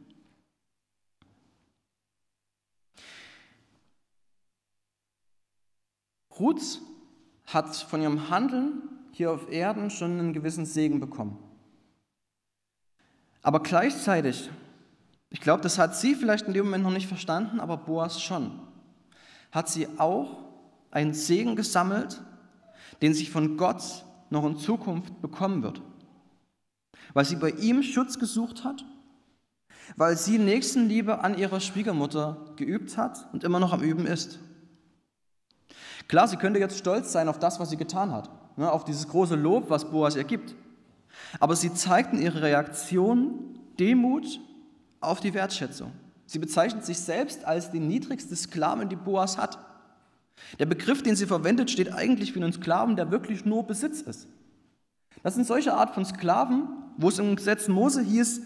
[6.39, 6.79] Ruth
[7.53, 11.37] hat von ihrem Handeln hier auf Erden schon einen gewissen Segen bekommen.
[13.41, 14.49] Aber gleichzeitig,
[15.29, 18.51] ich glaube, das hat sie vielleicht in dem Moment noch nicht verstanden, aber Boas schon,
[19.51, 20.37] hat sie auch
[20.91, 22.21] einen Segen gesammelt,
[23.01, 25.81] den sie von Gott noch in Zukunft bekommen wird.
[27.13, 28.85] Weil sie bei ihm Schutz gesucht hat,
[29.95, 34.39] weil sie Nächstenliebe an ihrer Schwiegermutter geübt hat und immer noch am Üben ist.
[36.09, 39.07] Klar, sie könnte jetzt stolz sein auf das, was sie getan hat, ne, auf dieses
[39.07, 40.55] große Lob, was Boas ihr gibt.
[41.39, 44.41] Aber sie zeigt in ihrer Reaktion Demut
[44.99, 45.91] auf die Wertschätzung.
[46.25, 49.59] Sie bezeichnet sich selbst als die niedrigste Sklavin, die Boas hat.
[50.57, 54.27] Der Begriff, den sie verwendet, steht eigentlich für einen Sklaven, der wirklich nur Besitz ist.
[55.21, 56.67] Das sind solche Art von Sklaven,
[56.97, 58.41] wo es im Gesetz Mose hieß,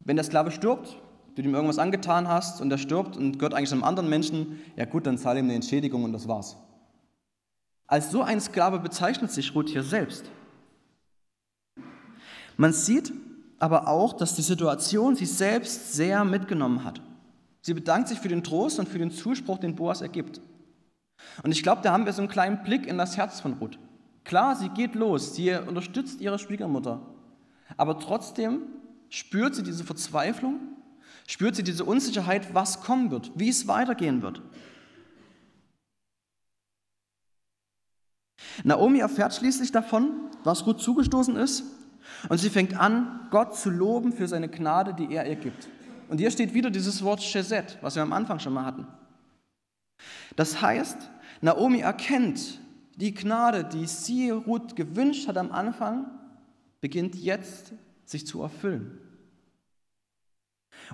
[0.00, 0.96] wenn der Sklave stirbt,
[1.42, 4.84] du ihm irgendwas angetan hast und er stirbt und gehört eigentlich einem anderen Menschen, ja
[4.84, 6.56] gut, dann zahle ihm eine Entschädigung und das war's.
[7.86, 10.30] Als so ein Sklave bezeichnet sich Ruth hier selbst.
[12.56, 13.12] Man sieht
[13.58, 17.00] aber auch, dass die Situation sie selbst sehr mitgenommen hat.
[17.62, 20.40] Sie bedankt sich für den Trost und für den Zuspruch, den Boas ergibt.
[21.42, 23.78] Und ich glaube, da haben wir so einen kleinen Blick in das Herz von Ruth.
[24.24, 27.00] Klar, sie geht los, sie unterstützt ihre Schwiegermutter,
[27.76, 28.62] aber trotzdem
[29.08, 30.60] spürt sie diese Verzweiflung,
[31.30, 34.42] spürt sie diese Unsicherheit, was kommen wird, wie es weitergehen wird.
[38.64, 41.62] Naomi erfährt schließlich davon, was Ruth zugestoßen ist,
[42.28, 45.68] und sie fängt an, Gott zu loben für seine Gnade, die er ihr gibt.
[46.08, 48.88] Und hier steht wieder dieses Wort Chesed, was wir am Anfang schon mal hatten.
[50.34, 50.98] Das heißt,
[51.40, 52.58] Naomi erkennt,
[52.96, 56.06] die Gnade, die sie Ruth gewünscht hat am Anfang,
[56.80, 57.72] beginnt jetzt
[58.04, 58.99] sich zu erfüllen.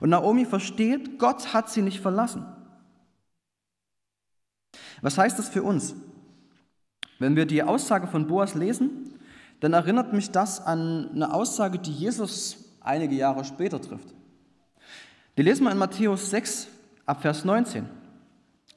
[0.01, 2.45] Und Naomi versteht, Gott hat sie nicht verlassen.
[5.03, 5.95] Was heißt das für uns?
[7.19, 9.19] Wenn wir die Aussage von Boas lesen,
[9.61, 14.09] dann erinnert mich das an eine Aussage, die Jesus einige Jahre später trifft.
[15.37, 16.69] Die lesen wir in Matthäus 6
[17.05, 17.87] ab Vers 19.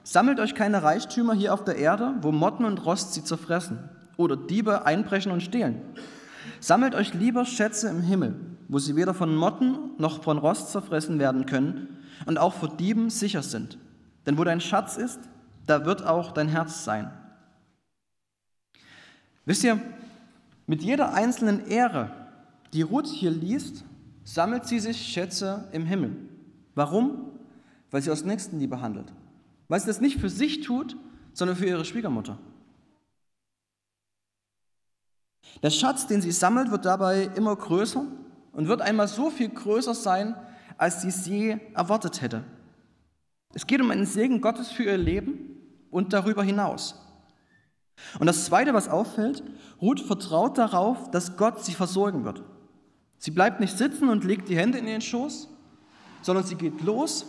[0.03, 4.35] Sammelt euch keine Reichtümer hier auf der Erde, wo Motten und Rost sie zerfressen oder
[4.35, 5.81] Diebe einbrechen und stehlen.
[6.59, 8.35] Sammelt euch lieber Schätze im Himmel,
[8.69, 13.09] wo sie weder von Motten noch von Rost zerfressen werden können und auch vor Dieben
[13.09, 13.79] sicher sind.
[14.25, 15.19] Denn wo dein Schatz ist,
[15.65, 17.11] da wird auch dein Herz sein.
[19.45, 19.81] Wisst ihr,
[20.67, 22.11] mit jeder einzelnen Ehre,
[22.73, 23.83] die Ruth hier liest,
[24.23, 26.15] sammelt sie sich Schätze im Himmel.
[26.75, 27.31] Warum?
[27.89, 29.11] Weil sie aus Nächstenliebe handelt.
[29.67, 30.95] Weil sie das nicht für sich tut,
[31.33, 32.37] sondern für ihre Schwiegermutter.
[35.63, 38.05] Der Schatz, den sie sammelt, wird dabei immer größer
[38.59, 40.35] und wird einmal so viel größer sein,
[40.77, 42.43] als sie es je erwartet hätte.
[43.53, 45.55] Es geht um einen Segen Gottes für ihr Leben
[45.91, 47.01] und darüber hinaus.
[48.19, 49.43] Und das Zweite, was auffällt,
[49.81, 52.43] Ruth vertraut darauf, dass Gott sie versorgen wird.
[53.17, 55.47] Sie bleibt nicht sitzen und legt die Hände in ihren Schoß,
[56.21, 57.27] sondern sie geht los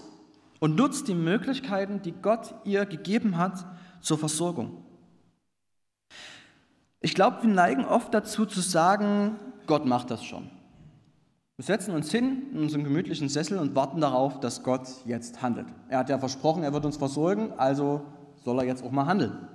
[0.58, 3.64] und nutzt die Möglichkeiten, die Gott ihr gegeben hat,
[4.00, 4.84] zur Versorgung.
[6.98, 9.36] Ich glaube, wir neigen oft dazu zu sagen,
[9.68, 10.50] Gott macht das schon.
[11.60, 15.66] Wir setzen uns hin in unseren gemütlichen Sessel und warten darauf, dass Gott jetzt handelt.
[15.90, 18.00] Er hat ja versprochen, er wird uns versorgen, also
[18.42, 19.46] soll er jetzt auch mal handeln.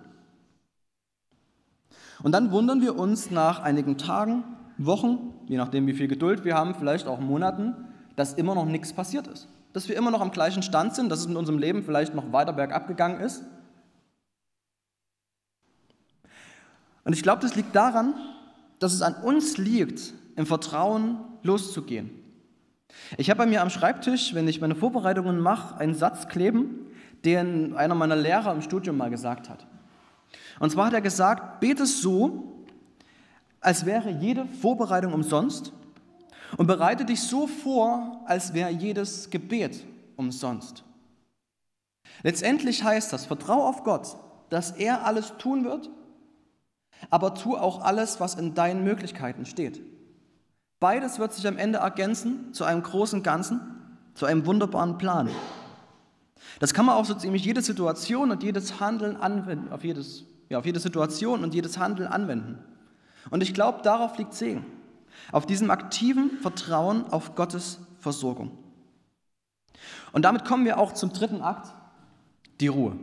[2.22, 4.44] Und dann wundern wir uns nach einigen Tagen,
[4.78, 7.74] Wochen, je nachdem wie viel Geduld wir haben, vielleicht auch Monaten,
[8.16, 9.48] dass immer noch nichts passiert ist.
[9.74, 12.32] Dass wir immer noch am gleichen Stand sind, dass es in unserem Leben vielleicht noch
[12.32, 13.44] weiter bergab gegangen ist
[17.04, 18.14] Und ich glaube, das liegt daran,
[18.78, 22.10] dass es an uns liegt, im Vertrauen loszugehen.
[23.18, 26.88] Ich habe bei mir am Schreibtisch, wenn ich meine Vorbereitungen mache, einen Satz kleben,
[27.24, 29.66] den einer meiner Lehrer im Studium mal gesagt hat.
[30.60, 32.64] Und zwar hat er gesagt, bete so,
[33.60, 35.74] als wäre jede Vorbereitung umsonst
[36.58, 39.84] und bereite dich so vor, als wäre jedes Gebet
[40.16, 40.84] umsonst.
[42.24, 44.16] Letztendlich heißt das, vertraue auf Gott,
[44.50, 45.90] dass er alles tun wird
[47.10, 49.82] aber tu auch alles, was in deinen Möglichkeiten steht.
[50.80, 53.62] Beides wird sich am Ende ergänzen zu einem großen Ganzen,
[54.14, 55.30] zu einem wunderbaren Plan.
[56.60, 60.60] Das kann man auch so ziemlich jede Situation und jedes Handeln anwenden, auf, jedes, ja,
[60.60, 62.60] auf jede Situation und jedes Handeln anwenden.
[63.30, 64.66] Und ich glaube, darauf liegt Segen.
[65.32, 68.52] Auf diesem aktiven Vertrauen auf Gottes Versorgung.
[70.12, 71.74] Und damit kommen wir auch zum dritten Akt,
[72.60, 72.98] die Ruhe.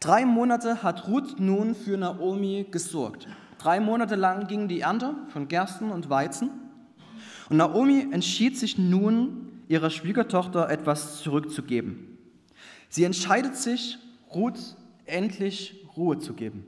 [0.00, 3.26] Drei Monate hat Ruth nun für Naomi gesorgt.
[3.58, 6.50] Drei Monate lang ging die Ernte von Gersten und Weizen.
[7.50, 12.18] Und Naomi entschied sich nun, ihrer Schwiegertochter etwas zurückzugeben.
[12.88, 13.98] Sie entscheidet sich,
[14.34, 16.64] Ruth endlich Ruhe zu geben.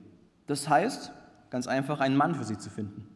[0.47, 1.13] Das heißt,
[1.51, 3.07] ganz einfach, einen Mann für sie zu finden.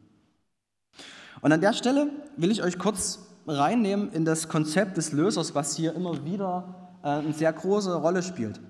[1.41, 5.77] Und an der Stelle will ich euch kurz reinnehmen in das Konzept des Lösers, was
[5.77, 8.61] hier immer wieder äh, eine sehr große Rolle spielt.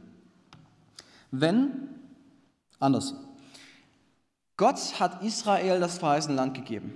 [1.30, 1.88] Wenn,
[2.80, 3.14] anders,
[4.56, 6.92] Gott hat Israel das verheißene Land gegeben.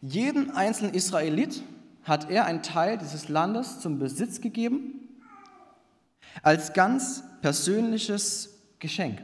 [0.00, 1.62] Jeden einzelnen Israelit
[2.04, 5.08] hat er einen Teil dieses Landes zum Besitz gegeben,
[6.42, 9.20] als ganz persönliches Geschenk.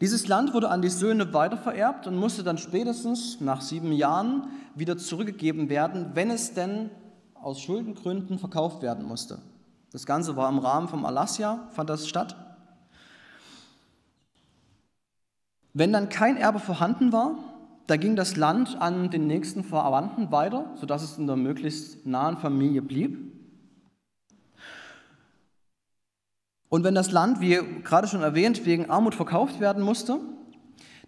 [0.00, 4.96] Dieses Land wurde an die Söhne weitervererbt und musste dann spätestens nach sieben Jahren wieder
[4.96, 6.90] zurückgegeben werden, wenn es denn
[7.34, 9.38] aus Schuldengründen verkauft werden musste.
[9.92, 12.36] Das Ganze war im Rahmen vom Alassia, fand das statt.
[15.78, 17.34] Wenn dann kein Erbe vorhanden war,
[17.86, 22.38] da ging das Land an den nächsten Verwandten weiter, sodass es in der möglichst nahen
[22.38, 23.18] Familie blieb.
[26.70, 30.18] Und wenn das Land, wie gerade schon erwähnt, wegen Armut verkauft werden musste,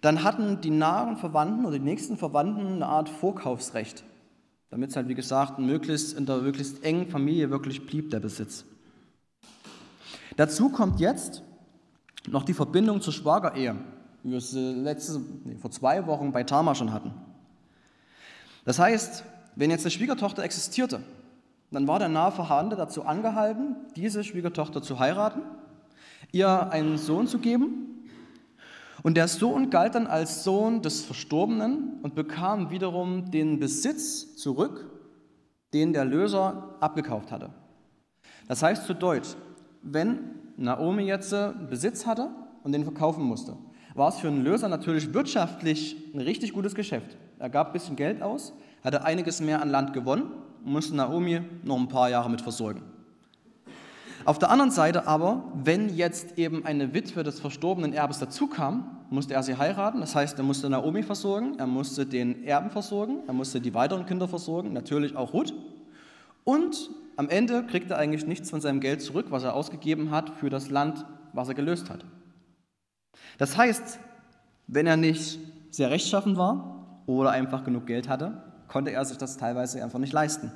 [0.02, 4.04] dann hatten die nahen Verwandten oder die nächsten Verwandten eine Art Vorkaufsrecht,
[4.68, 8.66] damit es halt, wie gesagt, möglichst in der möglichst engen Familie wirklich blieb, der Besitz.
[10.36, 11.42] Dazu kommt jetzt
[12.28, 13.74] noch die Verbindung zur Schwagerehe,
[14.22, 17.12] wie wir es letzte, nee, vor zwei Wochen bei Tama schon hatten.
[18.64, 19.24] Das heißt,
[19.56, 21.00] wenn jetzt eine Schwiegertochter existierte,
[21.70, 25.42] dann war der nahe Verwandte dazu angehalten, diese Schwiegertochter zu heiraten,
[26.32, 28.08] ihr einen Sohn zu geben.
[29.02, 34.90] Und der Sohn galt dann als Sohn des Verstorbenen und bekam wiederum den Besitz zurück,
[35.72, 37.50] den der Löser abgekauft hatte.
[38.48, 39.36] Das heißt zu Deutsch,
[39.82, 40.18] wenn
[40.56, 41.34] Naomi jetzt
[41.70, 42.30] Besitz hatte
[42.64, 43.56] und den verkaufen musste,
[43.98, 47.16] war es für einen Löser natürlich wirtschaftlich ein richtig gutes Geschäft.
[47.38, 48.52] Er gab ein bisschen Geld aus,
[48.84, 50.30] hatte einiges mehr an Land gewonnen
[50.64, 52.82] und musste Naomi noch ein paar Jahre mit versorgen.
[54.24, 59.34] Auf der anderen Seite aber, wenn jetzt eben eine Witwe des verstorbenen Erbes dazukam, musste
[59.34, 60.00] er sie heiraten.
[60.00, 64.06] Das heißt, er musste Naomi versorgen, er musste den Erben versorgen, er musste die weiteren
[64.06, 65.54] Kinder versorgen, natürlich auch Ruth.
[66.44, 70.30] Und am Ende kriegt er eigentlich nichts von seinem Geld zurück, was er ausgegeben hat
[70.30, 72.04] für das Land, was er gelöst hat.
[73.38, 73.98] Das heißt,
[74.66, 75.38] wenn er nicht
[75.70, 80.12] sehr rechtschaffen war oder einfach genug Geld hatte, konnte er sich das teilweise einfach nicht
[80.12, 80.52] leisten.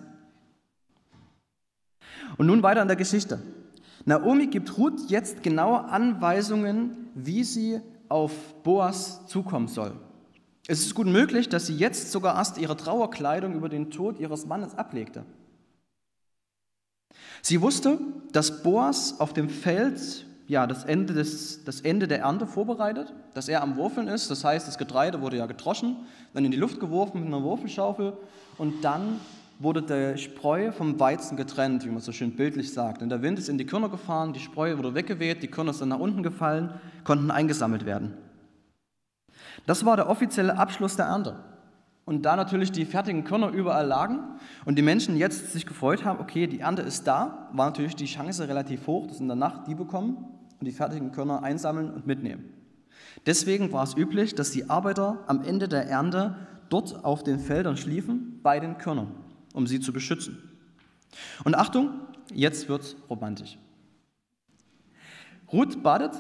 [2.37, 3.40] Und nun weiter in der Geschichte.
[4.05, 9.92] Naomi gibt Ruth jetzt genaue Anweisungen, wie sie auf Boas zukommen soll.
[10.66, 14.46] Es ist gut möglich, dass sie jetzt sogar erst ihre Trauerkleidung über den Tod ihres
[14.46, 15.25] Mannes ablegte.
[17.42, 17.98] Sie wusste,
[18.33, 23.48] dass Boas auf dem Feld ja, das, Ende des, das Ende der Ernte vorbereitet, dass
[23.48, 24.30] er am Wurfeln ist.
[24.30, 25.96] Das heißt, das Getreide wurde ja gedroschen,
[26.34, 28.12] dann in die Luft geworfen mit einer Wurfelschaufel
[28.58, 29.18] und dann
[29.58, 33.00] wurde der Spreu vom Weizen getrennt, wie man so schön bildlich sagt.
[33.00, 35.88] Und der Wind ist in die Körner gefahren, die Spreu wurde weggeweht, die Körner sind
[35.88, 38.12] nach unten gefallen, konnten eingesammelt werden.
[39.64, 41.36] Das war der offizielle Abschluss der Ernte.
[42.04, 44.18] Und da natürlich die fertigen Körner überall lagen
[44.66, 48.04] und die Menschen jetzt sich gefreut haben, okay, die Ernte ist da, war natürlich die
[48.04, 50.31] Chance relativ hoch, dass in der Nacht die bekommen
[50.62, 52.44] und die fertigen Körner einsammeln und mitnehmen.
[53.27, 56.37] Deswegen war es üblich, dass die Arbeiter am Ende der Ernte
[56.68, 59.09] dort auf den Feldern schliefen, bei den Körnern,
[59.55, 60.38] um sie zu beschützen.
[61.42, 61.90] Und Achtung,
[62.33, 63.59] jetzt wird romantisch.
[65.53, 66.12] Ruth badet,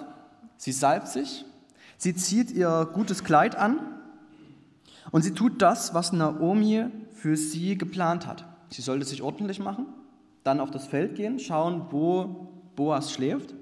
[0.56, 1.44] sie salbt sich,
[1.96, 3.78] sie zieht ihr gutes Kleid an
[5.12, 8.44] und sie tut das, was Naomi für sie geplant hat.
[8.70, 9.86] Sie sollte sich ordentlich machen,
[10.42, 13.54] dann auf das Feld gehen, schauen, wo Boas schläft,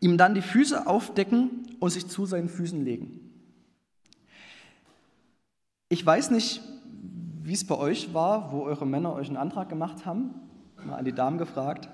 [0.00, 3.20] ihm dann die Füße aufdecken und sich zu seinen Füßen legen.
[5.88, 6.62] Ich weiß nicht,
[7.42, 10.34] wie es bei euch war, wo eure Männer euch einen Antrag gemacht haben,
[10.84, 11.88] mal an die Damen gefragt,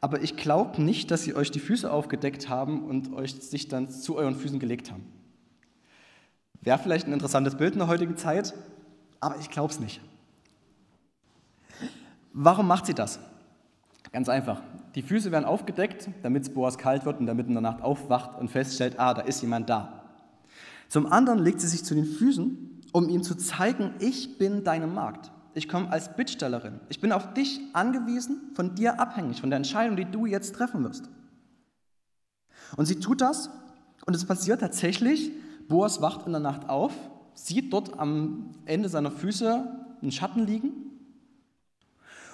[0.00, 3.90] aber ich glaube nicht, dass sie euch die Füße aufgedeckt haben und euch sich dann
[3.90, 5.04] zu euren Füßen gelegt haben.
[6.60, 8.54] Wäre vielleicht ein interessantes Bild in der heutigen Zeit,
[9.20, 10.00] aber ich glaube es nicht.
[12.32, 13.18] Warum macht sie das?
[14.12, 14.62] Ganz einfach.
[14.94, 18.38] Die Füße werden aufgedeckt, damit es Boas kalt wird und damit in der Nacht aufwacht
[18.38, 20.02] und feststellt, ah, da ist jemand da.
[20.88, 24.86] Zum anderen legt sie sich zu den Füßen, um ihm zu zeigen, ich bin deine
[24.86, 25.30] Magd.
[25.54, 26.80] Ich komme als Bittstellerin.
[26.88, 30.84] Ich bin auf dich angewiesen, von dir abhängig, von der Entscheidung, die du jetzt treffen
[30.84, 31.08] wirst.
[32.76, 33.50] Und sie tut das
[34.06, 35.32] und es passiert tatsächlich,
[35.68, 36.92] Boas wacht in der Nacht auf,
[37.34, 39.66] sieht dort am Ende seiner Füße
[40.00, 40.72] einen Schatten liegen.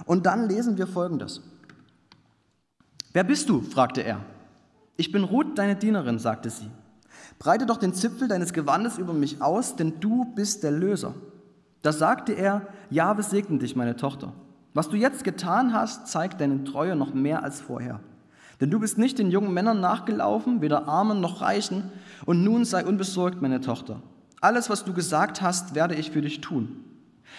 [0.06, 1.42] Und dann lesen wir folgendes.
[3.14, 3.60] Wer bist du?
[3.60, 4.18] fragte er.
[4.96, 6.68] Ich bin Ruth, deine Dienerin, sagte sie.
[7.38, 11.14] Breite doch den Zipfel deines Gewandes über mich aus, denn du bist der Löser.
[11.82, 14.32] Da sagte er, ja, segne dich, meine Tochter.
[14.72, 18.00] Was du jetzt getan hast, zeigt deine Treue noch mehr als vorher.
[18.60, 21.92] Denn du bist nicht den jungen Männern nachgelaufen, weder Armen noch Reichen,
[22.26, 24.02] und nun sei unbesorgt, meine Tochter.
[24.40, 26.84] Alles, was du gesagt hast, werde ich für dich tun.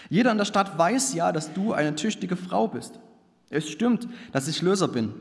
[0.09, 3.01] Jeder in der Stadt weiß ja, dass du eine tüchtige Frau bist.
[3.49, 5.13] Es stimmt, dass ich Löser bin.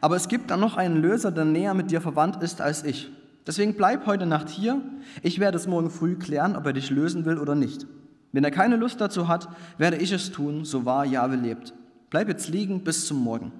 [0.00, 3.10] Aber es gibt dann noch einen Löser, der näher mit dir verwandt ist als ich.
[3.46, 4.80] Deswegen bleib heute Nacht hier.
[5.22, 7.86] Ich werde es morgen früh klären, ob er dich lösen will oder nicht.
[8.32, 11.74] Wenn er keine Lust dazu hat, werde ich es tun, so wahr Jahwe lebt.
[12.10, 13.52] Bleib jetzt liegen bis zum Morgen.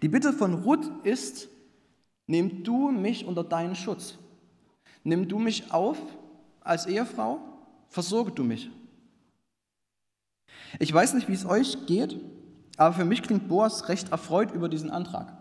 [0.00, 1.48] Die Bitte von Ruth ist,
[2.26, 4.18] nimm du mich unter deinen Schutz.
[5.04, 5.98] Nimm du mich auf
[6.60, 7.40] als Ehefrau,
[7.88, 8.70] versorge du mich.
[10.78, 12.18] Ich weiß nicht, wie es euch geht,
[12.76, 15.32] aber für mich klingt Boas recht erfreut über diesen Antrag.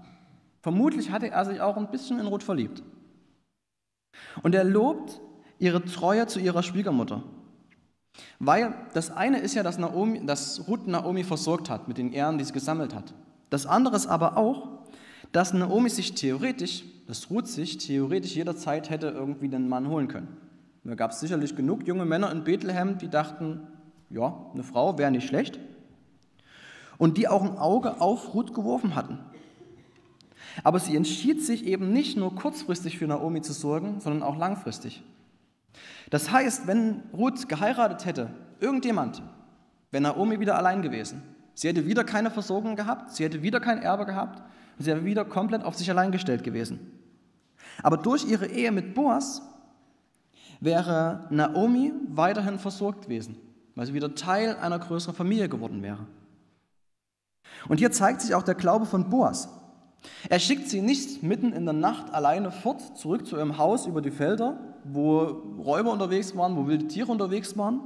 [0.62, 2.84] Vermutlich hatte er sich auch ein bisschen in Ruth verliebt.
[4.44, 5.20] Und er lobt
[5.60, 7.24] ihre Treue zu ihrer Schwiegermutter.
[8.40, 12.38] Weil das eine ist ja, dass, Naomi, dass Ruth Naomi versorgt hat mit den Ehren,
[12.38, 13.14] die sie gesammelt hat.
[13.50, 14.68] Das andere ist aber auch,
[15.32, 20.38] dass Naomi sich theoretisch, dass Ruth sich theoretisch jederzeit hätte irgendwie den Mann holen können.
[20.84, 23.68] Da gab es sicherlich genug junge Männer in Bethlehem, die dachten,
[24.10, 25.60] ja, eine Frau wäre nicht schlecht.
[27.02, 29.18] Und die auch ein Auge auf Ruth geworfen hatten.
[30.64, 35.02] Aber sie entschied sich eben nicht nur kurzfristig für Naomi zu sorgen, sondern auch langfristig.
[36.12, 38.30] Das heißt, wenn Ruth geheiratet hätte,
[38.60, 39.24] irgendjemand,
[39.90, 41.24] wäre Naomi wieder allein gewesen.
[41.56, 44.44] Sie hätte wieder keine Versorgung gehabt, sie hätte wieder kein Erbe gehabt
[44.78, 47.02] und sie wäre wieder komplett auf sich allein gestellt gewesen.
[47.82, 49.42] Aber durch ihre Ehe mit Boas
[50.60, 53.38] wäre Naomi weiterhin versorgt gewesen,
[53.74, 56.06] weil sie wieder Teil einer größeren Familie geworden wäre.
[57.68, 59.50] Und hier zeigt sich auch der Glaube von Boas.
[60.30, 64.02] Er schickt sie nicht mitten in der Nacht alleine fort, zurück zu ihrem Haus über
[64.02, 67.82] die Felder, wo Räuber unterwegs waren, wo wilde Tiere unterwegs waren.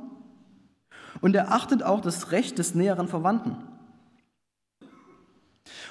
[1.22, 3.58] Und er achtet auch das Recht des näheren Verwandten.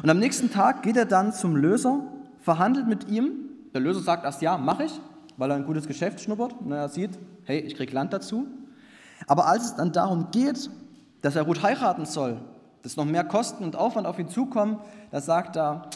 [0.02, 2.00] Und am nächsten Tag geht er dann zum Löser,
[2.40, 3.50] verhandelt mit ihm.
[3.74, 5.00] Der Löser sagt erst ja, mache ich,
[5.36, 8.46] weil er ein gutes Geschäft schnuppert und er sieht, hey, ich kriege Land dazu.
[9.26, 10.70] Aber als es dann darum geht,
[11.22, 12.40] dass er Ruth heiraten soll,
[12.84, 14.78] dass noch mehr Kosten und Aufwand auf ihn zukommen,
[15.10, 15.88] da sagt er,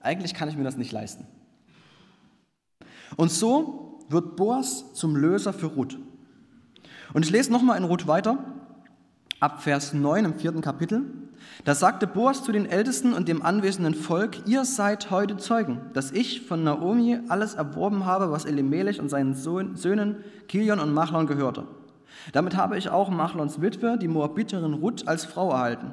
[0.00, 1.26] eigentlich kann ich mir das nicht leisten.
[3.16, 5.98] Und so wird Boas zum Löser für Ruth.
[7.12, 8.38] Und ich lese nochmal in Ruth weiter,
[9.38, 11.02] ab Vers 9 im vierten Kapitel.
[11.64, 16.10] Da sagte Boas zu den Ältesten und dem anwesenden Volk, ihr seid heute Zeugen, dass
[16.10, 21.66] ich von Naomi alles erworben habe, was Elimelech und seinen Söhnen Kilion und Machlon gehörte.
[22.32, 25.92] Damit habe ich auch Machlons Witwe, die Moabiterin Ruth, als Frau erhalten.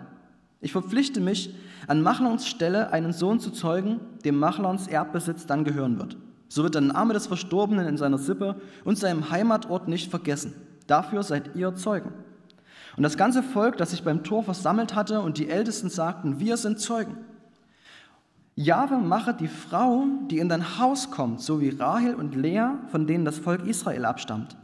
[0.59, 1.53] Ich verpflichte mich,
[1.87, 6.17] an Machlons Stelle einen Sohn zu zeugen, dem Machlons Erbbesitz dann gehören wird.
[6.49, 8.55] So wird der Name des Verstorbenen in seiner Sippe
[8.85, 10.53] und seinem Heimatort nicht vergessen.
[10.87, 12.11] Dafür seid ihr Zeugen.
[12.95, 16.57] Und das ganze Volk, das sich beim Tor versammelt hatte, und die Ältesten sagten, wir
[16.57, 17.17] sind Zeugen.
[18.55, 23.05] Jahwe mache die Frau, die in dein Haus kommt, so wie Rahel und Lea, von
[23.05, 24.57] denen das Volk Israel abstammt.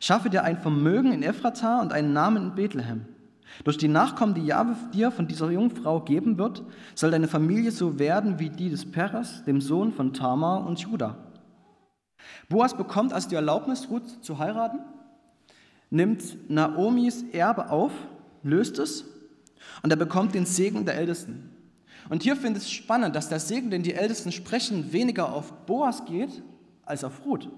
[0.00, 3.04] Schaffe dir ein Vermögen in Ephrata und einen Namen in Bethlehem.
[3.64, 6.62] Durch die Nachkommen, die Jahwe dir von dieser Jungfrau geben wird,
[6.94, 11.16] soll deine Familie so werden wie die des Peres, dem Sohn von Tamar und Judah.
[12.48, 14.80] Boas bekommt also die Erlaubnis, Ruth zu heiraten,
[15.90, 17.92] nimmt Naomis Erbe auf,
[18.42, 19.04] löst es
[19.82, 21.50] und er bekommt den Segen der Ältesten.
[22.08, 25.52] Und hier finde ich es spannend, dass der Segen, den die Ältesten sprechen, weniger auf
[25.66, 26.42] Boas geht
[26.84, 27.48] als auf Ruth.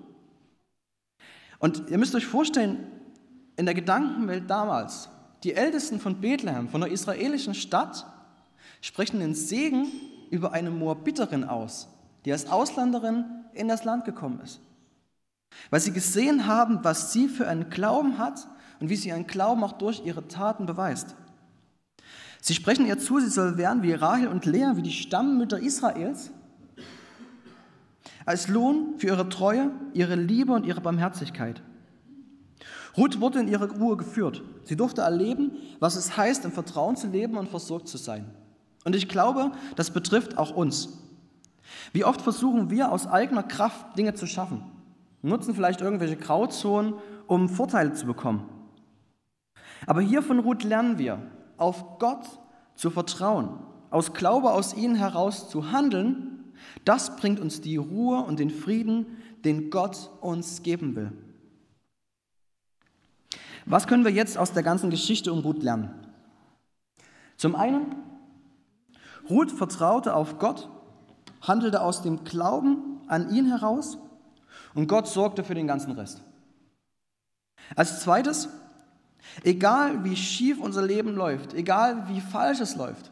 [1.59, 2.86] Und ihr müsst euch vorstellen,
[3.57, 5.11] in der Gedankenwelt damals
[5.45, 8.07] die Ältesten von Bethlehem, von der israelischen Stadt,
[8.80, 9.86] sprechen den Segen
[10.30, 11.89] über eine Moabiterin aus,
[12.24, 13.24] die als Ausländerin
[13.55, 14.61] in das Land gekommen ist.
[15.70, 18.47] Weil sie gesehen haben, was sie für einen Glauben hat
[18.80, 21.16] und wie sie ihren Glauben auch durch ihre Taten beweist.
[22.41, 26.30] Sie sprechen ihr zu, sie soll werden wie Rahel und Lea, wie die Stammmütter Israels,
[28.24, 31.62] als Lohn für ihre Treue, ihre Liebe und ihre Barmherzigkeit.
[32.99, 34.42] Ruth wurde in ihre Ruhe geführt.
[34.64, 38.26] Sie durfte erleben, was es heißt, im Vertrauen zu leben und versorgt zu sein.
[38.84, 40.99] Und ich glaube, das betrifft auch uns.
[41.92, 44.64] Wie oft versuchen wir aus eigener Kraft Dinge zu schaffen,
[45.22, 46.94] nutzen vielleicht irgendwelche Grauzonen,
[47.26, 48.49] um Vorteile zu bekommen.
[49.86, 51.22] Aber hier von Ruth lernen wir,
[51.57, 52.26] auf Gott
[52.74, 56.53] zu vertrauen, aus Glaube aus ihnen heraus zu handeln,
[56.84, 59.07] das bringt uns die Ruhe und den Frieden,
[59.44, 61.12] den Gott uns geben will.
[63.69, 65.91] Was können wir jetzt aus der ganzen Geschichte um Ruth lernen?
[67.37, 67.97] Zum einen,
[69.29, 70.71] Ruth vertraute auf Gott,
[71.43, 73.99] handelte aus dem Glauben an ihn heraus
[74.75, 76.23] und Gott sorgte für den ganzen Rest.
[77.77, 78.49] Als zweites,
[79.45, 83.11] egal wie schief unser Leben läuft, egal wie falsch es läuft,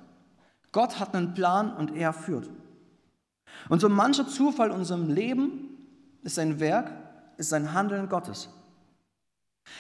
[0.73, 2.49] Gott hat einen Plan und er führt.
[3.69, 5.69] Und so mancher Zufall in unserem Leben
[6.23, 6.93] ist ein Werk,
[7.37, 8.49] ist ein Handeln Gottes.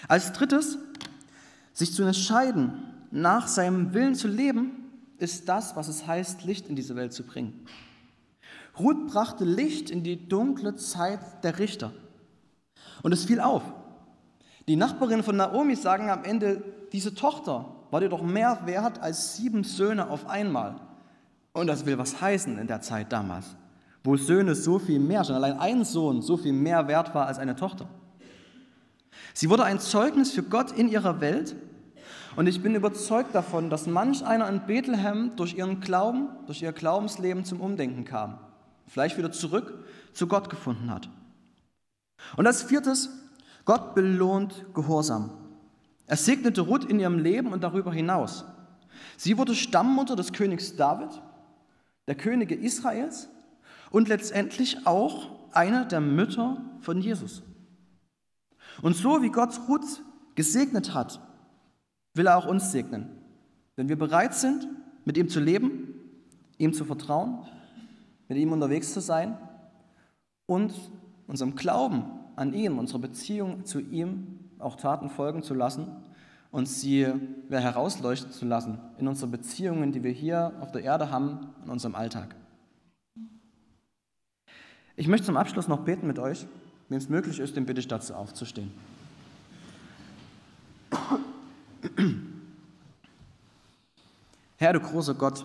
[0.08, 0.78] Als drittes,
[1.72, 4.72] sich zu entscheiden, nach seinem Willen zu leben,
[5.18, 7.66] ist das, was es heißt, Licht in diese Welt zu bringen.
[8.78, 11.92] Ruth brachte Licht in die dunkle Zeit der Richter.
[13.02, 13.62] Und es fiel auf.
[14.68, 16.62] Die Nachbarinnen von Naomi sagen am Ende,
[16.92, 20.80] diese Tochter war dir doch mehr wert als sieben Söhne auf einmal.
[21.52, 23.56] Und das will was heißen in der Zeit damals,
[24.04, 27.38] wo Söhne so viel mehr, schon allein ein Sohn so viel mehr wert war als
[27.38, 27.88] eine Tochter.
[29.36, 31.56] Sie wurde ein Zeugnis für Gott in ihrer Welt
[32.36, 36.72] und ich bin überzeugt davon, dass manch einer in Bethlehem durch ihren Glauben, durch ihr
[36.72, 38.38] Glaubensleben zum Umdenken kam,
[38.86, 39.84] vielleicht wieder zurück
[40.14, 41.10] zu Gott gefunden hat.
[42.38, 43.10] Und als viertes,
[43.66, 45.32] Gott belohnt Gehorsam.
[46.06, 48.46] Er segnete Ruth in ihrem Leben und darüber hinaus.
[49.18, 51.10] Sie wurde Stammmutter des Königs David,
[52.08, 53.28] der Könige Israels
[53.90, 57.42] und letztendlich auch eine der Mütter von Jesus.
[58.82, 60.02] Und so wie Gott Ruth
[60.34, 61.20] gesegnet hat,
[62.14, 63.10] will er auch uns segnen.
[63.76, 64.68] Wenn wir bereit sind,
[65.04, 65.94] mit ihm zu leben,
[66.58, 67.38] ihm zu vertrauen,
[68.28, 69.36] mit ihm unterwegs zu sein
[70.46, 70.72] und
[71.26, 72.04] unserem Glauben
[72.36, 75.88] an ihn, unserer Beziehung zu ihm auch Taten folgen zu lassen
[76.50, 77.06] und sie
[77.50, 81.94] herausleuchten zu lassen in unsere Beziehungen, die wir hier auf der Erde haben, in unserem
[81.94, 82.34] Alltag.
[84.96, 86.46] Ich möchte zum Abschluss noch beten mit euch.
[86.88, 88.70] Wenn es möglich ist, dann bitte ich dazu aufzustehen.
[94.56, 95.44] Herr, du großer Gott,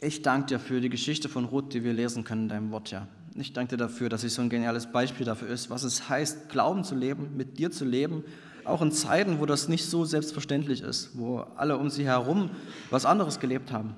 [0.00, 2.90] ich danke dir für die Geschichte von Ruth, die wir lesen können in deinem Wort,
[2.90, 3.06] ja.
[3.36, 6.48] Ich danke dir dafür, dass sie so ein geniales Beispiel dafür ist, was es heißt,
[6.48, 8.24] Glauben zu leben, mit dir zu leben,
[8.64, 12.50] auch in Zeiten, wo das nicht so selbstverständlich ist, wo alle um sie herum
[12.90, 13.94] was anderes gelebt haben.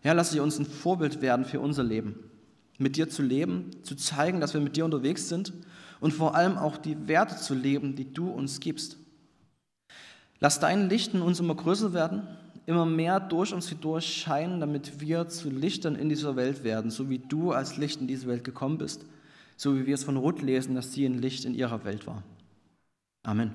[0.00, 2.16] Herr, lass sie uns ein Vorbild werden für unser Leben,
[2.78, 5.52] mit dir zu leben, zu zeigen, dass wir mit dir unterwegs sind
[6.00, 8.96] und vor allem auch die Werte zu leben, die du uns gibst.
[10.40, 12.26] Lass dein Licht in uns immer größer werden,
[12.66, 17.08] immer mehr durch uns hindurch scheinen, damit wir zu Lichtern in dieser Welt werden, so
[17.08, 19.04] wie du als Licht in diese Welt gekommen bist,
[19.56, 22.22] so wie wir es von Ruth lesen, dass sie ein Licht in ihrer Welt war.
[23.22, 23.54] Amen.